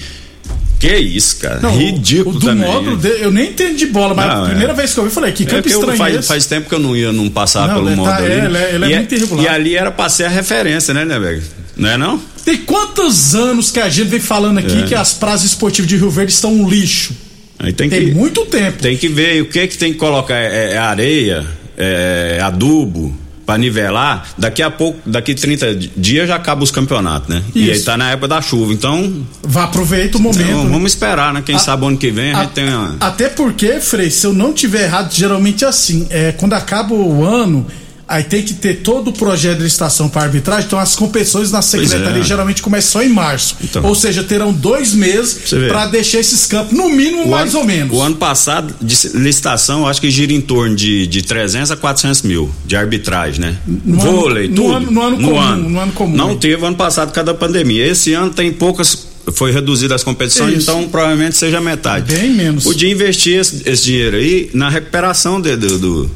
Que 0.80 0.96
isso, 0.96 1.36
cara. 1.40 1.60
Não, 1.60 1.76
Ridículo 1.76 2.36
o, 2.36 2.38
do 2.40 2.46
também. 2.46 2.66
módulo, 2.66 2.96
de- 2.96 3.20
eu 3.22 3.30
nem 3.30 3.50
entendo 3.50 3.76
de 3.76 3.84
bola, 3.86 4.14
mas 4.14 4.26
Não, 4.26 4.42
a 4.42 4.46
é. 4.46 4.48
primeira 4.48 4.72
vez 4.74 4.94
que 4.94 4.98
eu 4.98 5.04
vi, 5.04 5.10
falei, 5.10 5.30
que 5.30 5.42
É 5.42 5.46
campo 5.46 5.68
eu- 5.68 5.72
estranho 5.78 5.92
é 5.94 5.96
faz, 5.98 6.26
faz 6.26 6.46
tempo 6.46 6.68
que 6.70 6.74
eu 6.74 6.78
não 6.78 6.96
ia 6.96 7.12
não 7.12 7.28
passar 7.28 7.68
Não, 7.68 7.74
pelo 7.74 7.88
ele 7.90 7.96
modo 7.96 8.08
tá- 8.10 8.16
ali. 8.16 8.32
é, 8.32 8.44
ele 8.46 8.56
é- 8.56 8.74
ele 8.74 8.84
é 8.86 8.90
e, 8.90 8.96
muito 8.96 9.14
irregular. 9.14 9.44
E 9.44 9.48
ali 9.48 9.76
era 9.76 9.90
pra 9.92 10.08
ser 10.08 10.24
a 10.24 10.28
referência, 10.30 10.94
né, 10.94 11.04
né? 11.04 11.40
Não 11.76 11.88
é 11.90 11.96
não? 11.98 12.20
Tem 12.44 12.56
quantos 12.56 13.34
anos 13.34 13.70
que 13.70 13.78
a 13.78 13.88
gente 13.90 14.08
vem 14.08 14.18
falando 14.20 14.56
aqui 14.58 14.80
É. 14.80 14.82
que 14.86 14.94
as 14.94 15.12
praças 15.12 15.44
esportivas 15.44 15.86
de 15.88 15.96
Rio 15.98 16.10
Verde 16.10 16.32
estão 16.32 16.52
um 16.52 16.66
lixo? 16.68 17.12
Aí 17.58 17.74
tem, 17.74 17.90
Tem 17.90 18.06
que 18.06 18.14
muito 18.14 18.46
tempo. 18.46 18.78
tem 18.80 18.96
que 18.96 19.06
ver 19.06 19.42
o 19.42 19.46
que 19.46 19.66
que 19.66 19.76
tem 19.76 19.92
que 19.92 19.98
colocar 19.98 20.34
é, 20.34 20.72
é 20.72 20.78
areia, 20.78 21.46
é 21.76 22.40
adubo 22.42 23.14
pra 23.50 23.58
nivelar. 23.58 24.28
Daqui 24.38 24.62
a 24.62 24.70
pouco, 24.70 24.98
daqui 25.04 25.34
30 25.34 25.74
dias 25.96 26.28
já 26.28 26.36
acaba 26.36 26.62
os 26.62 26.70
campeonatos, 26.70 27.28
né? 27.28 27.42
E 27.54 27.68
aí 27.70 27.76
Isso. 27.76 27.84
tá 27.84 27.96
na 27.96 28.10
época 28.12 28.28
da 28.28 28.40
chuva. 28.40 28.72
Então, 28.72 29.24
Vá 29.42 29.64
aproveita 29.64 30.18
o 30.18 30.20
momento. 30.20 30.42
então, 30.42 30.68
vamos 30.68 30.92
esperar, 30.92 31.32
né? 31.34 31.42
Quem 31.44 31.56
A- 31.56 31.58
sabe 31.58 31.86
ano 31.86 31.96
que 31.96 32.10
vem 32.10 32.32
a, 32.32 32.38
A- 32.38 32.42
gente 32.44 32.52
tem 32.52 32.68
uma 32.68 32.96
Até 33.00 33.28
porque, 33.28 33.80
Frei, 33.80 34.10
se 34.10 34.26
eu 34.26 34.32
não 34.32 34.52
tiver 34.52 34.84
errado, 34.84 35.12
geralmente 35.12 35.64
é 35.64 35.68
assim, 35.68 36.06
é, 36.10 36.32
quando 36.32 36.52
acaba 36.52 36.94
o 36.94 37.24
ano, 37.24 37.66
aí 38.12 38.24
tem 38.24 38.42
que 38.42 38.54
ter 38.54 38.78
todo 38.82 39.08
o 39.08 39.12
projeto 39.12 39.58
de 39.58 39.62
licitação 39.64 40.08
para 40.08 40.22
arbitragem, 40.22 40.66
então 40.66 40.78
as 40.78 40.96
competições 40.96 41.50
na 41.52 41.62
secretaria 41.62 42.20
é. 42.20 42.24
geralmente 42.24 42.60
começam 42.60 42.90
só 43.00 43.02
em 43.06 43.08
março. 43.08 43.56
Então. 43.62 43.84
Ou 43.84 43.94
seja, 43.94 44.24
terão 44.24 44.52
dois 44.52 44.92
meses 44.94 45.38
para 45.68 45.86
deixar 45.86 46.18
esses 46.18 46.44
campos, 46.46 46.76
no 46.76 46.90
mínimo, 46.90 47.22
O 47.22 47.30
mais 47.30 47.50
ano- 47.50 47.60
ou 47.60 47.64
menos. 47.64 47.96
O 47.96 48.02
ano 48.02 48.16
passado, 48.16 48.74
de 48.82 48.96
licitação, 49.14 49.86
acho 49.86 50.00
que 50.00 50.10
gira 50.10 50.32
em 50.32 50.40
torno 50.40 50.74
de, 50.74 51.06
de 51.06 51.22
300 51.22 51.70
a 51.70 51.76
400 51.76 52.22
mil 52.22 52.50
de 52.66 52.74
arbitragem, 52.76 53.40
né? 53.40 53.56
No 53.66 53.98
Vôlei, 53.98 54.46
ano- 54.46 54.54
no 54.54 54.62
tudo. 54.62 54.74
ano- 54.76 54.90
no 54.90 55.02
ano 55.02 55.16
comum, 55.16 55.56
no 55.68 55.80
ano 55.80 55.92
comum, 55.92 56.16
Não 56.16 56.36
teve 56.36 56.66
ano 56.66 56.76
passado 56.76 57.08
por 57.10 57.14
causa 57.14 57.26
da 57.32 57.34
pandemia. 57.38 57.86
Esse 57.86 58.12
ano 58.12 58.30
tem 58.32 58.52
poucas. 58.52 59.08
Foi 59.34 59.52
reduzida 59.52 59.94
as 59.94 60.02
competições, 60.02 60.54
Isso. 60.54 60.62
então 60.70 60.88
provavelmente 60.88 61.36
seja 61.36 61.60
metade. 61.60 62.12
Bem 62.12 62.30
menos. 62.32 62.64
Podia 62.64 62.90
investir 62.90 63.38
esse, 63.38 63.62
esse 63.64 63.84
dinheiro 63.84 64.16
aí 64.16 64.50
na 64.52 64.68
recuperação 64.68 65.40
de- 65.40 65.54
do- 65.56 65.78
do- 65.78 66.10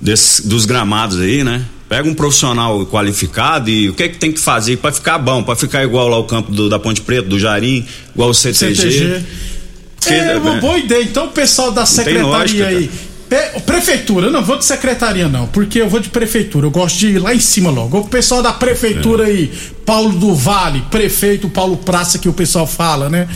desse- 0.00 0.46
dos 0.46 0.64
gramados 0.66 1.18
aí, 1.20 1.42
né? 1.44 1.62
Pega 1.88 2.08
um 2.08 2.14
profissional 2.14 2.84
qualificado 2.86 3.70
e 3.70 3.88
o 3.88 3.94
que 3.94 4.02
é 4.02 4.08
que 4.08 4.18
tem 4.18 4.32
que 4.32 4.40
fazer 4.40 4.76
para 4.78 4.92
ficar 4.92 5.18
bom, 5.18 5.42
para 5.42 5.54
ficar 5.54 5.84
igual 5.84 6.08
lá 6.08 6.18
o 6.18 6.24
campo 6.24 6.50
do- 6.50 6.68
da 6.68 6.78
Ponte 6.78 7.00
Preta, 7.00 7.28
do 7.28 7.38
Jarim, 7.38 7.84
igual 8.14 8.30
o 8.30 8.34
CTG. 8.34 8.74
CTG. 8.74 9.22
Porque, 10.00 10.14
É 10.14 10.36
uma 10.36 10.54
né, 10.54 10.60
boa 10.60 10.78
ideia. 10.78 11.02
Então, 11.02 11.26
o 11.26 11.30
pessoal 11.30 11.70
da 11.72 11.84
secretaria 11.86 12.26
lógica, 12.26 12.66
aí. 12.66 12.90
Pe- 13.28 13.60
prefeitura, 13.66 14.26
eu 14.28 14.30
não 14.32 14.44
vou 14.44 14.56
de 14.56 14.64
secretaria, 14.64 15.26
não, 15.28 15.48
porque 15.48 15.80
eu 15.80 15.88
vou 15.88 15.98
de 15.98 16.08
prefeitura. 16.08 16.66
Eu 16.66 16.70
gosto 16.70 16.96
de 16.98 17.08
ir 17.08 17.18
lá 17.18 17.34
em 17.34 17.40
cima 17.40 17.70
logo. 17.70 17.98
O 17.98 18.06
pessoal 18.08 18.40
da 18.40 18.52
prefeitura 18.52 19.24
É. 19.24 19.26
aí, 19.26 19.52
Paulo 19.86 20.18
do 20.18 20.34
Vale, 20.34 20.82
prefeito 20.90 21.48
Paulo 21.48 21.76
Praça, 21.76 22.18
que 22.18 22.28
o 22.28 22.32
pessoal 22.32 22.66
fala, 22.66 23.08
né? 23.08 23.28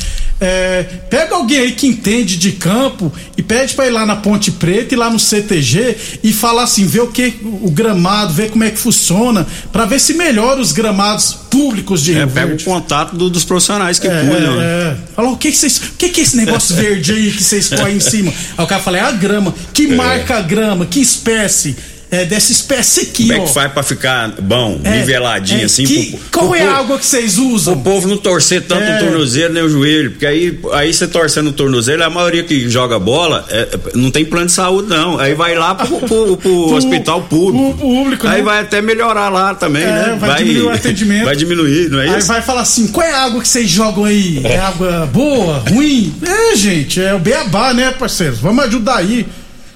É, 0.43 0.85
pega 1.11 1.35
alguém 1.35 1.59
aí 1.59 1.73
que 1.73 1.87
entende 1.87 2.37
de 2.39 2.53
campo 2.53 3.13
e 3.37 3.43
pede 3.43 3.75
pra 3.75 3.87
ir 3.87 3.91
lá 3.91 4.07
na 4.07 4.17
Ponte 4.17 4.51
Preta 4.51 4.95
e 4.95 4.97
lá 4.97 5.11
no 5.11 5.19
CTG 5.19 5.97
e 6.25 6.33
falar 6.33 6.63
assim, 6.63 6.87
ver 6.87 7.01
o 7.03 7.09
que 7.09 7.35
o 7.43 7.71
gramado, 7.71 8.33
ver 8.33 8.51
como 8.51 8.65
é 8.65 8.71
que 8.71 8.79
funciona, 8.79 9.47
pra 9.71 9.85
ver 9.85 10.01
se 10.01 10.15
melhora 10.15 10.59
os 10.61 10.73
gramados 10.73 11.35
públicos 11.51 12.03
de 12.03 12.13
É, 12.13 12.25
Rio 12.25 12.29
pega 12.29 12.47
Verde. 12.49 12.63
o 12.63 12.67
contato 12.67 13.15
do- 13.17 13.29
dos 13.29 13.45
profissionais 13.45 13.99
que 13.99 14.09
É, 14.09 14.21
cuidam. 14.25 14.57
né? 14.57 14.65
é, 14.65 14.93
é. 14.93 14.97
Fala, 15.15 15.29
o 15.29 15.37
que 15.37 15.51
que 15.53 15.57
vocês. 15.59 15.77
O 15.77 15.93
que 15.99 16.09
que 16.09 16.21
é 16.21 16.25
esse 16.25 16.37
negócio 16.39 16.75
verde 16.75 17.13
aí 17.13 17.31
que 17.31 17.43
vocês 17.45 17.69
põem 17.69 17.97
em 17.97 18.01
cima? 18.01 18.33
Aí 18.57 18.65
o 18.65 18.67
cara 18.67 18.81
fala, 18.83 18.97
é 18.97 19.03
a 19.03 19.13
grama. 19.13 19.55
Que 19.75 19.87
marca 19.89 20.39
a 20.39 20.41
grama? 20.41 20.87
Que 20.87 21.01
espécie? 21.01 21.77
É 22.11 22.25
dessa 22.25 22.51
espécie 22.51 23.03
aqui, 23.03 23.23
Como 23.29 23.33
é 23.35 23.39
ó. 23.39 23.45
que 23.47 23.55
faz 23.55 23.73
pra 23.73 23.83
ficar 23.85 24.31
bom, 24.43 24.81
É, 24.83 24.99
niveladinho 24.99 25.61
é, 25.63 25.65
assim? 25.65 25.85
que- 25.85 26.11
pro- 26.11 26.21
qual 26.33 26.47
pro 26.49 26.57
é 26.57 26.63
a 26.67 26.77
água 26.79 26.99
que 26.99 27.07
vocês 27.07 27.39
O 27.39 27.49
usam? 27.51 27.79
povo 27.81 28.09
não 28.09 28.17
torcer 28.17 28.63
tanto 28.67 28.83
É. 28.83 28.97
o 28.97 29.05
tornozelo 29.05 29.55
nem 29.55 29.63
o 29.63 29.69
joelho, 29.69 30.11
porque 30.11 30.27
aí, 30.27 30.59
aí 30.73 30.93
você 30.93 31.07
torcendo 31.07 31.51
o 31.51 31.53
tornozelo, 31.53 32.03
a 32.03 32.11
maioria 32.11 32.43
que 32.43 32.69
joga 32.69 32.99
bola 32.99 33.45
é, 33.49 33.61
é, 33.61 33.79
não 33.95 34.11
tem 34.11 34.25
plano 34.25 34.47
de 34.47 34.53
saúde, 34.53 34.89
não. 34.89 35.19
Aí 35.21 35.35
vai 35.35 35.55
lá 35.55 35.73
pro, 35.75 35.99
pro- 36.01 36.37
pro 36.37 36.53
hospital 36.75 37.23
público. 37.23 37.79
público, 37.79 38.27
aí 38.27 38.39
né? 38.39 38.43
vai 38.45 38.61
até 38.61 38.83
melhorar 38.83 39.29
lá 39.29 39.55
também, 39.55 39.83
É, 39.85 39.87
né? 39.87 40.17
vai 40.19 40.39
diminuir 40.43 40.67
o 40.67 40.71
atendimento. 40.71 41.25
Vai 41.27 41.37
diminuir, 41.37 41.91
não 41.91 42.01
é 42.01 42.09
Aí 42.11 42.19
isso? 42.19 42.27
vai 42.29 42.43
falar 42.43 42.63
assim: 42.63 42.89
qual 42.89 43.07
é 43.07 43.13
a 43.13 43.23
água 43.23 43.41
que 43.41 43.49
vocês 43.49 43.71
jogam 43.71 44.05
aí? 44.05 44.41
É 44.45 44.59
água 44.59 45.09
boa, 45.13 45.59
ruim? 45.71 46.13
É, 46.27 46.57
gente, 46.57 47.01
é 47.01 47.15
o 47.15 47.21
beabá, 47.21 47.73
né, 47.73 47.93
parceiros? 47.93 48.41
Vamos 48.41 48.65
ajudar 48.65 48.97
aí. 48.97 49.27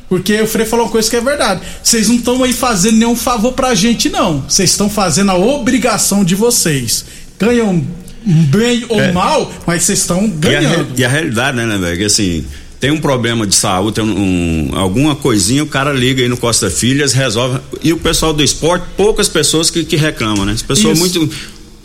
Porque 0.08 0.40
o 0.40 0.46
Frei 0.46 0.66
falou 0.66 0.86
uma 0.86 0.92
coisa 0.92 1.08
que 1.08 1.16
é 1.16 1.20
verdade. 1.20 1.60
Vocês 1.82 2.08
não 2.08 2.16
estão 2.16 2.42
aí 2.44 2.52
fazendo 2.52 2.98
nenhum 2.98 3.16
favor 3.16 3.52
pra 3.52 3.74
gente, 3.74 4.08
não. 4.10 4.44
Vocês 4.48 4.70
estão 4.70 4.88
fazendo 4.90 5.30
a 5.30 5.34
obrigação 5.36 6.22
de 6.24 6.34
vocês. 6.34 7.04
Ganham 7.38 7.82
bem 8.24 8.84
ou 8.88 9.00
É. 9.00 9.12
mal, 9.12 9.50
mas 9.66 9.82
vocês 9.84 9.98
estão 10.00 10.24
E 10.24 10.26
a, 10.26 10.50
ganhando. 10.50 10.86
e 10.98 11.04
a 11.04 11.08
realidade, 11.08 11.56
né, 11.56 11.66
né, 11.66 11.76
velho? 11.78 11.98
Que 11.98 12.04
assim, 12.04 12.44
tem 12.80 12.90
um 12.90 12.98
problema 13.00 13.46
de 13.46 13.54
saúde, 13.54 13.94
tem 13.96 14.04
um, 14.04 14.70
um- 14.72 14.78
alguma 14.78 15.14
coisinha, 15.16 15.62
o 15.62 15.66
cara 15.66 15.92
liga 15.92 16.22
aí 16.22 16.28
no 16.28 16.36
Costa 16.36 16.70
Filhas, 16.70 17.12
resolve. 17.12 17.58
E 17.82 17.92
o 17.92 17.96
pessoal 17.98 18.32
do 18.32 18.42
esporte, 18.42 18.84
poucas 18.96 19.28
pessoas 19.28 19.68
que, 19.70 19.84
que 19.84 19.96
reclamam, 19.96 20.44
né? 20.44 20.52
As 20.52 20.62
pessoas 20.62 20.98
Isso. 20.98 21.18
muito. 21.18 21.34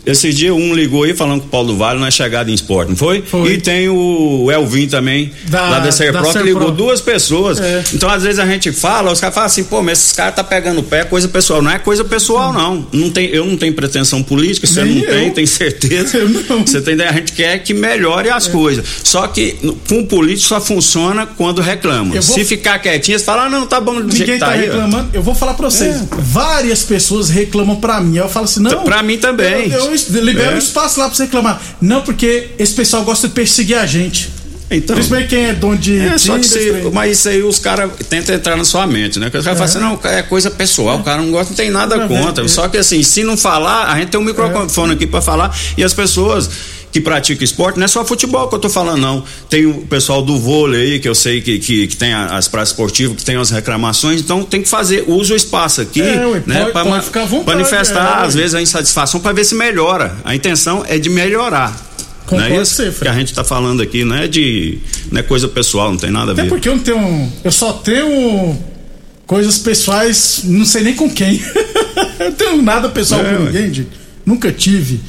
Esse 0.06 0.32
dia 0.32 0.54
um 0.54 0.74
ligou 0.74 1.04
aí 1.04 1.14
falando 1.14 1.40
que 1.40 1.46
o 1.46 1.50
Paulo 1.50 1.76
Vale 1.76 1.98
não 2.00 2.06
é 2.06 2.10
chegado 2.10 2.50
em 2.50 2.54
esporte, 2.54 2.88
não 2.88 2.96
foi? 2.96 3.22
Foi. 3.22 3.52
E 3.52 3.58
tem 3.58 3.88
o 3.88 4.50
Elvin 4.50 4.88
também, 4.88 5.30
Da- 5.48 5.68
lá 5.68 5.78
da 5.78 5.92
Serpro, 5.92 6.22
que 6.32 6.38
ligou 6.42 6.70
duas 6.70 7.00
pessoas. 7.00 7.60
É. 7.60 7.84
Então, 7.92 8.08
às 8.08 8.22
vezes 8.22 8.38
a 8.38 8.46
gente 8.46 8.72
fala, 8.72 9.12
os 9.12 9.20
caras 9.20 9.34
falam 9.34 9.46
assim, 9.46 9.64
pô, 9.64 9.82
mas 9.82 9.98
esses 9.98 10.12
caras 10.12 10.34
tá 10.34 10.42
pegando 10.42 10.80
o 10.80 10.82
pé, 10.82 11.00
é 11.00 11.04
coisa 11.04 11.28
pessoal. 11.28 11.60
Não 11.62 11.70
é 11.70 11.78
coisa 11.78 12.04
pessoal, 12.04 12.52
não. 12.52 12.86
não 12.92 13.10
tem, 13.10 13.26
eu 13.26 13.44
não 13.44 13.56
tenho 13.56 13.74
pretensão 13.74 14.22
política, 14.22 14.66
você 14.66 14.82
não 14.84 15.00
tem, 15.02 15.28
eu. 15.28 15.34
tem 15.34 15.46
certeza. 15.46 16.16
Eu 16.20 16.28
não. 16.28 16.66
Você 16.66 16.80
tem 16.80 16.94
ideia? 16.94 17.10
A 17.10 17.12
gente 17.14 17.32
quer 17.32 17.58
que 17.62 17.72
melhore 17.74 18.30
as 18.30 18.46
coisas. 18.48 18.84
Só 19.04 19.26
que 19.26 19.52
com 19.88 20.00
o 20.00 20.06
político 20.06 20.48
só 20.48 20.60
funciona 20.60 21.26
quando 21.26 21.60
reclama. 21.60 22.12
Vou- 22.12 22.22
Se 22.22 22.44
ficar 22.44 22.78
quietinho, 22.78 23.18
você 23.18 23.24
fala, 23.24 23.44
ah, 23.44 23.48
não, 23.50 23.66
tá 23.66 23.80
bom 23.80 24.00
do 24.00 24.06
Ninguém 24.12 24.38
tá, 24.38 24.46
tá 24.46 24.52
aí. 24.52 24.60
ó. 24.60 24.62
reclamando. 24.72 25.10
Eu 25.12 25.22
vou 25.22 25.34
falar 25.34 25.54
pra 25.54 25.70
vocês. 25.70 25.96
Várias 26.18 26.82
pessoas 26.82 27.28
reclamam 27.30 27.76
pra 27.76 28.00
mim. 28.00 28.12
Aí 28.18 28.24
eu 28.24 28.28
falo 28.28 28.44
assim, 28.44 28.60
não. 28.60 28.82
Pra 28.84 29.02
mim 29.02 29.18
também. 29.18 29.70
Eu, 29.70 29.86
eu 29.86 29.89
es- 29.94 30.08
libero 30.08 30.54
É. 30.56 30.58
espaço 30.58 30.98
lá 31.00 31.06
pra 31.06 31.16
você 31.16 31.24
reclamar. 31.24 31.60
Não, 31.80 32.02
porque 32.02 32.48
esse 32.58 32.72
pessoal 32.74 33.04
gosta 33.04 33.28
de 33.28 33.34
perseguir 33.34 33.76
a 33.78 33.86
gente. 33.86 34.30
Então. 34.72 34.94
Principalmente 34.94 35.28
quem 35.30 35.46
é 35.46 35.52
dono 35.52 35.76
de. 35.76 35.98
É, 35.98 36.16
só 36.16 36.38
que 36.38 36.46
se, 36.46 36.72
mas 36.92 37.18
isso 37.18 37.28
aí 37.28 37.42
os 37.42 37.58
caras 37.58 37.90
tentam 38.08 38.32
entrar 38.32 38.54
na 38.56 38.64
sua 38.64 38.86
mente, 38.86 39.18
né? 39.18 39.28
Que 39.28 39.36
os 39.36 39.44
caras 39.44 39.58
falam 39.58 39.88
assim, 39.96 40.00
não, 40.04 40.10
é 40.12 40.22
coisa 40.22 40.48
pessoal, 40.48 40.98
o 41.00 41.02
cara 41.02 41.20
não 41.20 41.32
gosta, 41.32 41.50
não 41.50 41.56
tem 41.56 41.70
nada 41.72 41.96
É. 41.96 42.06
contra. 42.06 42.46
Só 42.46 42.68
que 42.68 42.76
assim, 42.78 43.02
se 43.02 43.24
não 43.24 43.36
falar, 43.36 43.92
a 43.92 43.98
gente 43.98 44.10
tem 44.10 44.20
um 44.20 44.22
microfone 44.24 44.92
aqui 44.92 45.08
pra 45.08 45.20
falar 45.20 45.52
e 45.76 45.82
as 45.82 45.92
pessoas 45.92 46.48
que 46.92 47.00
praticam 47.00 47.44
esporte, 47.44 47.78
não 47.78 47.84
é 47.84 47.88
só 47.88 48.04
futebol 48.04 48.48
que 48.48 48.54
eu 48.54 48.58
tô 48.58 48.68
falando, 48.68 49.00
não. 49.00 49.24
Tem 49.48 49.64
o 49.66 49.82
pessoal 49.82 50.22
do 50.22 50.38
vôlei 50.38 50.92
aí, 50.94 50.98
que 50.98 51.08
eu 51.08 51.14
sei 51.14 51.40
que, 51.40 51.58
que, 51.58 51.86
que 51.86 51.96
tem 51.96 52.12
a- 52.12 52.36
as 52.36 52.48
praças 52.48 52.70
esportivas, 52.70 53.16
que 53.16 53.24
tem 53.24 53.36
as 53.36 53.50
reclamações, 53.50 54.20
então 54.20 54.42
tem 54.42 54.60
que 54.62 54.68
fazer, 54.68 55.04
usa 55.06 55.34
o 55.34 55.36
espaço 55.36 55.80
aqui, 55.80 56.00
É, 56.02 56.16
né? 56.46 56.60
pode- 56.62 56.72
pra 56.72 56.84
pode 56.84 57.04
ficar 57.04 57.24
vontade, 57.26 57.56
manifestar, 57.58 58.22
é, 58.22 58.26
às 58.26 58.34
vezes, 58.34 58.54
a 58.54 58.60
insatisfação 58.62 59.20
pra 59.20 59.32
ver 59.32 59.44
se 59.44 59.54
melhora. 59.54 60.16
A 60.24 60.34
intenção 60.34 60.84
é 60.88 60.98
de 60.98 61.08
melhorar. 61.08 61.88
Concordo 62.26 62.48
não 62.50 62.58
é 62.60 62.62
isso 62.62 62.74
você, 62.76 62.90
que 62.92 63.08
a 63.08 63.12
gente 63.14 63.34
tá 63.34 63.42
falando 63.44 63.82
aqui, 63.82 64.04
não 64.04 64.16
é 64.16 64.26
de. 64.28 64.78
não 65.10 65.18
é 65.20 65.22
coisa 65.22 65.48
pessoal, 65.48 65.90
não 65.90 65.98
tem 65.98 66.10
nada 66.10 66.30
a 66.30 66.34
Até 66.34 66.42
ver. 66.42 66.48
porque 66.48 66.68
eu 66.68 66.76
não 66.76 66.82
tenho. 66.82 67.32
Eu 67.42 67.50
só 67.52 67.72
tenho 67.72 68.56
coisas 69.26 69.58
pessoais, 69.58 70.40
não 70.44 70.64
sei 70.64 70.82
nem 70.82 70.94
com 70.94 71.08
quem. 71.10 71.40
eu 72.20 72.26
não 72.30 72.32
tenho 72.32 72.62
nada 72.62 72.88
pessoal 72.88 73.20
É, 73.20 73.34
com 73.36 73.44
ué. 73.44 73.50
ninguém. 73.52 73.86
Nunca 74.24 74.52
tive. 74.52 75.00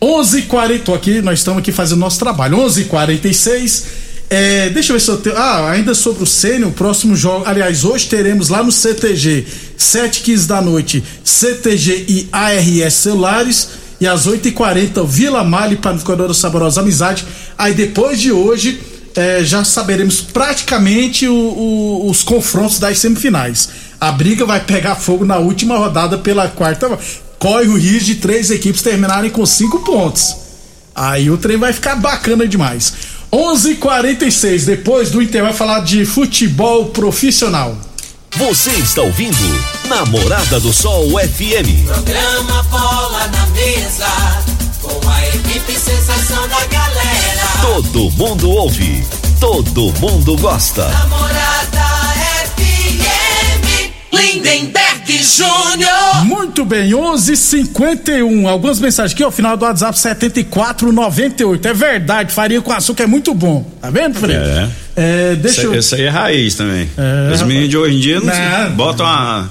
11h40, 0.00 0.82
tô 0.82 0.94
aqui, 0.94 1.22
nós 1.22 1.38
estamos 1.38 1.60
aqui 1.60 1.72
fazendo 1.72 1.98
nosso 2.00 2.18
trabalho. 2.18 2.58
11h46. 2.58 3.84
É, 4.30 4.68
deixa 4.70 4.92
eu 4.92 4.96
ver 4.96 5.00
se 5.00 5.10
eu 5.10 5.16
tenho. 5.18 5.36
Ah, 5.36 5.70
ainda 5.70 5.94
sobre 5.94 6.22
o 6.22 6.26
Sênior, 6.26 6.70
o 6.70 6.72
próximo 6.72 7.14
jogo. 7.14 7.44
Aliás, 7.46 7.84
hoje 7.84 8.06
teremos 8.06 8.48
lá 8.48 8.62
no 8.62 8.72
CTG, 8.72 9.46
7h15 9.78 10.46
da 10.46 10.60
noite, 10.60 11.02
CTG 11.22 12.04
e 12.08 12.28
ARS 12.32 12.94
Celulares. 12.94 13.68
E 14.00 14.06
às 14.06 14.26
8h40, 14.26 15.06
Vila 15.06 15.44
Mali, 15.44 15.76
Panificadora 15.76 16.34
Saborosa 16.34 16.80
Amizade. 16.80 17.24
Aí 17.56 17.72
depois 17.72 18.20
de 18.20 18.32
hoje, 18.32 18.80
é, 19.14 19.42
já 19.44 19.62
saberemos 19.62 20.20
praticamente 20.20 21.28
o- 21.28 21.32
o- 21.34 22.10
os 22.10 22.22
confrontos 22.22 22.78
das 22.80 22.98
semifinais. 22.98 23.68
A 24.00 24.10
briga 24.10 24.44
vai 24.44 24.60
pegar 24.60 24.96
fogo 24.96 25.24
na 25.24 25.38
última 25.38 25.78
rodada 25.78 26.18
pela 26.18 26.48
quarta. 26.48 26.98
Corre 27.44 27.68
o 27.68 27.76
risco 27.76 28.06
de 28.06 28.14
três 28.14 28.50
equipes 28.50 28.80
terminarem 28.80 29.28
com 29.28 29.44
cinco 29.44 29.80
pontos. 29.80 30.34
Aí 30.94 31.28
o 31.28 31.36
trem 31.36 31.58
vai 31.58 31.74
ficar 31.74 31.94
bacana 31.94 32.48
demais. 32.48 32.94
11:46 33.30 34.64
depois 34.64 35.10
do 35.10 35.20
Inter 35.20 35.42
vai 35.42 35.52
falar 35.52 35.80
de 35.80 36.06
futebol 36.06 36.86
profissional. 36.86 37.76
Você 38.38 38.70
está 38.70 39.02
ouvindo 39.02 39.36
Namorada 39.86 40.58
do 40.58 40.72
Sol 40.72 41.10
FM. 41.20 41.84
Programa 41.84 42.62
Bola 42.62 43.26
na 43.28 43.46
Mesa, 43.48 44.08
com 44.80 45.06
a 45.06 45.28
equipe 45.28 45.78
sensação 45.78 46.48
da 46.48 46.64
galera. 46.64 47.46
Todo 47.60 48.10
mundo 48.12 48.48
ouve, 48.48 49.06
todo 49.38 49.92
mundo 50.00 50.34
gosta. 50.38 50.88
Namorada 50.88 51.93
Lindenberg 54.14 55.22
Júnior. 55.22 56.24
Muito 56.24 56.64
bem, 56.64 56.92
11:51. 56.94 58.46
Algumas 58.48 58.78
mensagens 58.80 59.12
aqui, 59.12 59.24
ó, 59.24 59.30
final 59.30 59.56
do 59.56 59.64
WhatsApp 59.64 59.98
7498. 59.98 61.68
É 61.68 61.74
verdade, 61.74 62.32
farinha 62.32 62.60
com 62.60 62.72
açúcar 62.72 63.04
é 63.04 63.06
muito 63.06 63.34
bom. 63.34 63.68
Tá 63.80 63.90
vendo, 63.90 64.14
Fred? 64.18 64.38
É. 64.38 64.68
É, 64.96 65.34
deixa 65.34 65.62
Isso, 65.62 65.72
eu 65.72 65.78
isso 65.78 65.94
aí 65.96 66.02
é 66.02 66.08
raiz 66.08 66.54
também. 66.54 66.88
É, 66.96 67.32
Os 67.34 67.42
meninos 67.42 67.68
de 67.68 67.76
hoje 67.76 67.96
em 67.96 68.00
dia 68.00 68.20
não, 68.20 68.26
Não. 68.68 68.70
botam 68.76 69.04
a. 69.06 69.48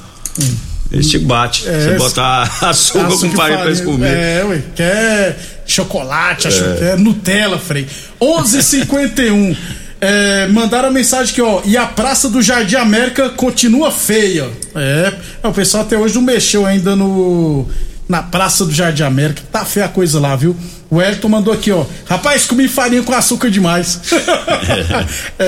Eles 0.92 1.10
te 1.10 1.18
batem. 1.18 1.64
É, 1.68 1.80
Você 1.90 1.96
botar 1.98 2.44
açúcar, 2.62 3.08
Açúcar 3.08 3.30
com 3.30 3.36
farinha 3.36 3.58
pra 3.60 3.68
eles 3.68 3.82
comer. 3.82 4.08
É, 4.16 4.44
ué, 4.46 4.62
quer 4.76 5.38
chocolate, 5.66 6.48
acho 6.48 6.60
que 6.62 6.84
é 6.84 6.96
Nutella, 6.96 7.58
Frei. 7.58 7.88
11:51. 8.22 9.56
É, 10.06 10.48
mandaram 10.48 10.90
a 10.90 10.92
mensagem 10.92 11.32
aqui, 11.32 11.42
ó. 11.42 11.62
E 11.64 11.78
a 11.78 11.86
Praça 11.86 12.28
do 12.28 12.42
Jardim 12.42 12.76
América 12.76 13.30
continua 13.30 13.90
feia. 13.90 14.50
É, 14.76 15.14
é, 15.42 15.48
o 15.48 15.54
pessoal 15.54 15.84
até 15.84 15.98
hoje 15.98 16.16
não 16.16 16.22
mexeu 16.22 16.66
ainda 16.66 16.94
no. 16.94 17.66
Na 18.10 18.22
Praça 18.22 18.66
do 18.66 18.74
Jardim 18.74 19.04
América. 19.04 19.42
Tá 19.50 19.64
feia 19.64 19.86
a 19.86 19.90
coisa 19.90 20.20
lá, 20.20 20.36
viu? 20.36 20.58
O 20.90 21.02
Elton 21.02 21.30
mandou 21.30 21.54
aqui, 21.54 21.72
ó. 21.72 21.86
Rapaz, 22.06 22.46
comi 22.46 22.68
farinha 22.68 23.02
com 23.02 23.14
açúcar 23.14 23.50
demais. 23.50 24.02
é, 25.40 25.46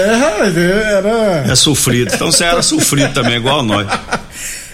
era. 0.95 1.51
É 1.51 1.55
sofrido. 1.55 2.15
Então 2.15 2.31
você 2.31 2.45
era 2.45 2.61
sofrido 2.61 3.13
também, 3.13 3.35
igual 3.35 3.61
nós. 3.61 3.85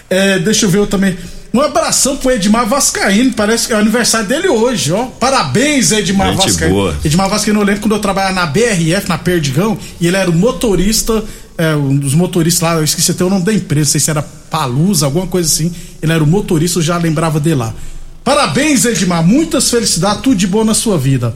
É, 0.08 0.38
deixa 0.38 0.66
eu 0.66 0.68
ver 0.68 0.76
eu 0.76 0.86
também. 0.86 1.16
Um 1.54 1.60
abração 1.60 2.16
pro 2.16 2.30
Edmar 2.30 2.66
Vascaíno, 2.66 3.32
parece 3.34 3.66
que 3.66 3.74
é 3.74 3.76
o 3.76 3.78
aniversário 3.78 4.26
dele 4.26 4.48
hoje, 4.48 4.90
ó. 4.92 5.04
Parabéns, 5.06 5.92
Edmar 5.92 6.32
Gente 6.32 6.46
Vascaíno. 6.46 6.74
boa. 6.74 6.96
Edmar 7.04 7.28
Vascaíno, 7.28 7.60
eu 7.60 7.64
lembro 7.64 7.82
quando 7.82 7.94
eu 7.94 7.98
trabalhava 7.98 8.34
na 8.34 8.46
BRF, 8.46 9.06
na 9.06 9.18
Perdigão, 9.18 9.76
e 10.00 10.06
ele 10.06 10.16
era 10.16 10.30
o 10.30 10.32
motorista, 10.32 11.22
é, 11.58 11.76
um 11.76 11.94
dos 11.94 12.14
motoristas 12.14 12.62
lá, 12.62 12.74
eu 12.76 12.84
esqueci 12.84 13.10
até 13.10 13.22
o 13.22 13.28
nome 13.28 13.44
da 13.44 13.52
empresa, 13.52 13.88
não 13.88 13.90
sei 13.92 14.00
se 14.00 14.10
era 14.10 14.22
Palusa, 14.22 15.04
alguma 15.04 15.26
coisa 15.26 15.46
assim. 15.48 15.72
Ele 16.00 16.12
era 16.12 16.24
o 16.24 16.26
motorista, 16.26 16.78
eu 16.78 16.82
já 16.82 16.96
lembrava 16.96 17.38
dele 17.38 17.56
lá. 17.56 17.74
Parabéns, 18.24 18.84
Edmar, 18.84 19.22
muitas 19.22 19.68
felicidades, 19.68 20.22
tudo 20.22 20.36
de 20.36 20.46
bom 20.46 20.64
na 20.64 20.74
sua 20.74 20.96
vida. 20.96 21.34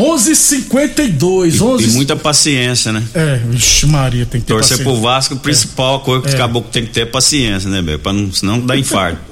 11:52, 0.00 1.56
E, 1.56 1.62
11 1.62 1.84
e 1.84 1.88
muita 1.92 2.16
paciência, 2.16 2.92
né? 2.92 3.02
É, 3.14 3.40
vixe 3.48 3.86
Maria, 3.86 4.24
tem 4.26 4.40
que 4.40 4.46
ter 4.46 4.52
Torcer 4.54 4.78
paciência. 4.78 4.92
pro 4.92 5.02
Vasco, 5.02 5.36
principal 5.36 6.00
coisa 6.00 6.22
que 6.22 6.28
os 6.28 6.34
caboclos 6.34 6.72
tem 6.72 6.84
que 6.84 6.90
ter 6.92 7.00
é 7.02 7.06
paciência, 7.06 7.68
né, 7.68 7.82
velho? 7.82 7.98
Pra 7.98 8.12
não, 8.12 8.32
senão 8.32 8.60
dá 8.60 8.76
infarto. 8.76 9.18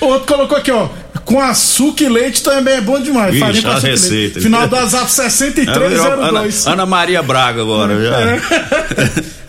O 0.00 0.04
outro 0.06 0.26
colocou 0.34 0.58
aqui, 0.58 0.70
ó. 0.70 0.88
Com 1.24 1.40
açúcar 1.40 2.04
e 2.04 2.08
leite 2.10 2.42
também 2.42 2.74
é 2.74 2.80
bom 2.82 3.00
demais. 3.00 3.32
Vixe, 3.32 3.40
Farinha 3.62 3.70
a 3.70 3.78
receita. 3.78 4.38
Final 4.40 4.68
do 4.68 4.76
WhatsApp 4.76 4.96
É, 4.96 5.06
Ana, 5.06 5.30
6302. 5.30 6.66
Ana 6.66 6.84
Maria 6.86 7.22
Braga 7.22 7.62
agora, 7.62 7.94
já. 8.04 8.38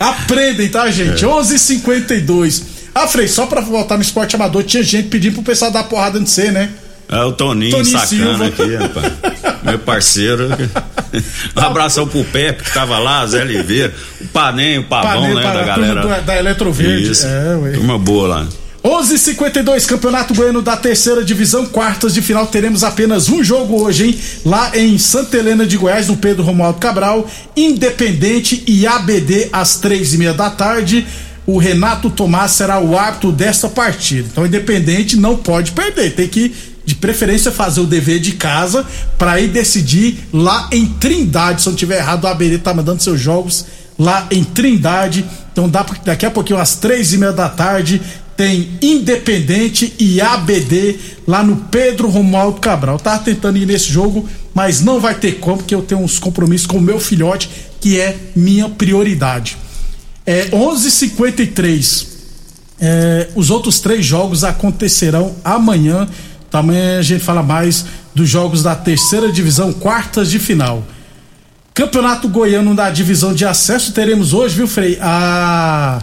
Aprendem, 0.00 0.68
tá, 0.70 0.90
gente? 0.90 1.22
11:52. 1.26 2.62
Ah, 2.94 3.06
Frei, 3.06 3.28
só 3.28 3.44
pra 3.46 3.60
voltar 3.60 3.96
no 3.96 4.02
esporte 4.02 4.34
amador, 4.34 4.62
tinha 4.64 4.82
gente 4.82 5.08
pedindo 5.08 5.34
pro 5.34 5.42
pessoal 5.42 5.70
dar 5.70 5.84
porrada 5.84 6.18
no 6.18 6.26
C, 6.26 6.50
né? 6.50 6.70
É 7.10 7.22
o 7.24 7.32
Toninho, 7.32 7.72
Toninho 7.72 7.98
sacana 7.98 8.06
Silva. 8.06 8.46
aqui, 8.46 8.74
rapaz. 8.76 9.12
Meu 9.62 9.78
parceiro. 9.78 10.48
Um 11.54 11.60
abração 11.60 12.08
pro 12.08 12.24
Pepe, 12.24 12.64
que 12.64 12.72
tava 12.72 12.98
lá, 12.98 13.26
Zé 13.26 13.42
Oliveira, 13.42 13.92
o 14.18 14.24
Panem, 14.28 14.78
o 14.78 14.84
Pavão, 14.84 15.20
Panem, 15.20 15.34
né, 15.34 15.42
da 15.42 15.62
galera. 15.62 16.00
do- 16.00 16.24
da 16.24 16.38
Eletroverde. 16.38 17.10
Isso. 17.10 17.26
É, 17.26 17.54
ué. 17.56 17.72
Turma 17.72 17.98
boa 17.98 18.28
lá. 18.28 18.46
11:52 18.82 19.84
Campeonato 19.86 20.32
Goiano 20.34 20.62
da 20.62 20.74
Terceira 20.74 21.22
Divisão, 21.22 21.66
quartas 21.66 22.14
de 22.14 22.22
final. 22.22 22.46
Teremos 22.46 22.82
apenas 22.82 23.28
um 23.28 23.44
jogo 23.44 23.82
hoje, 23.82 24.06
hein? 24.06 24.18
Lá 24.44 24.72
em 24.74 24.96
Santa 24.96 25.36
Helena 25.36 25.66
de 25.66 25.76
Goiás, 25.76 26.08
no 26.08 26.16
Pedro 26.16 26.42
Romualdo 26.42 26.78
Cabral, 26.78 27.28
Independente 27.54 28.62
e 28.66 28.86
ABD 28.86 29.48
às 29.52 29.76
três 29.76 30.14
e 30.14 30.18
meia 30.18 30.32
da 30.32 30.48
tarde. 30.48 31.06
O 31.44 31.58
Renato 31.58 32.08
Tomás 32.08 32.52
será 32.52 32.78
o 32.80 32.96
árbitro 32.98 33.32
desta 33.32 33.68
partida. 33.68 34.28
Então, 34.32 34.46
Independente 34.46 35.16
não 35.16 35.36
pode 35.36 35.72
perder, 35.72 36.12
tem 36.14 36.26
que 36.28 36.54
de 36.84 36.94
preferência 36.94 37.52
fazer 37.52 37.80
o 37.80 37.86
dever 37.86 38.20
de 38.20 38.32
casa 38.32 38.84
para 39.18 39.40
ir 39.40 39.48
decidir 39.48 40.28
lá 40.32 40.68
em 40.72 40.86
Trindade. 40.86 41.62
Se 41.62 41.68
eu 41.68 41.72
não 41.72 41.76
tiver 41.76 41.98
errado, 41.98 42.24
o 42.24 42.26
ABD 42.26 42.58
tá 42.58 42.74
mandando 42.74 43.02
seus 43.02 43.20
jogos 43.20 43.66
lá 43.98 44.26
em 44.30 44.42
Trindade. 44.42 45.24
Então 45.52 45.68
dá 45.68 45.84
daqui 46.04 46.26
a 46.26 46.30
pouquinho 46.30 46.58
às 46.58 46.76
três 46.76 47.12
e 47.12 47.18
meia 47.18 47.32
da 47.32 47.48
tarde 47.48 48.00
tem 48.36 48.70
Independente 48.80 49.94
e 49.98 50.20
ABD 50.20 50.98
lá 51.26 51.42
no 51.42 51.56
Pedro 51.70 52.08
Romualdo 52.08 52.60
Cabral. 52.60 52.98
Tava 52.98 53.22
tentando 53.22 53.58
ir 53.58 53.66
nesse 53.66 53.90
jogo, 53.90 54.28
mas 54.54 54.80
não 54.80 55.00
vai 55.00 55.14
ter 55.14 55.38
como, 55.38 55.58
porque 55.58 55.74
eu 55.74 55.82
tenho 55.82 56.00
uns 56.00 56.18
compromissos 56.18 56.66
com 56.66 56.78
o 56.78 56.80
meu 56.80 56.98
filhote, 56.98 57.50
que 57.80 58.00
é 58.00 58.16
minha 58.34 58.68
prioridade. 58.68 59.56
É 60.26 60.46
11:53. 60.50 62.06
É, 62.80 63.28
os 63.36 63.50
outros 63.50 63.78
três 63.78 64.04
jogos 64.04 64.42
acontecerão 64.44 65.36
amanhã. 65.44 66.08
Também 66.52 66.98
a 66.98 67.02
gente 67.02 67.24
fala 67.24 67.42
mais 67.42 67.86
dos 68.14 68.28
jogos 68.28 68.62
da 68.62 68.76
terceira 68.76 69.32
divisão, 69.32 69.72
quartas 69.72 70.30
de 70.30 70.38
final. 70.38 70.84
Campeonato 71.72 72.28
Goiano 72.28 72.74
da 72.74 72.90
divisão 72.90 73.32
de 73.32 73.46
acesso 73.46 73.92
teremos 73.92 74.34
hoje, 74.34 74.54
viu, 74.54 74.68
Frei? 74.68 74.98
A 75.00 75.98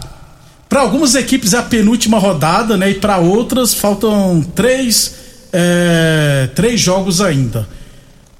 para 0.68 0.80
algumas 0.82 1.14
equipes 1.14 1.52
é 1.52 1.58
a 1.58 1.62
penúltima 1.62 2.18
rodada, 2.18 2.76
né? 2.76 2.90
E 2.90 2.94
para 2.94 3.18
outras 3.18 3.74
faltam 3.74 4.44
três 4.54 5.14
é, 5.52 6.48
três 6.54 6.80
jogos 6.80 7.20
ainda. 7.20 7.68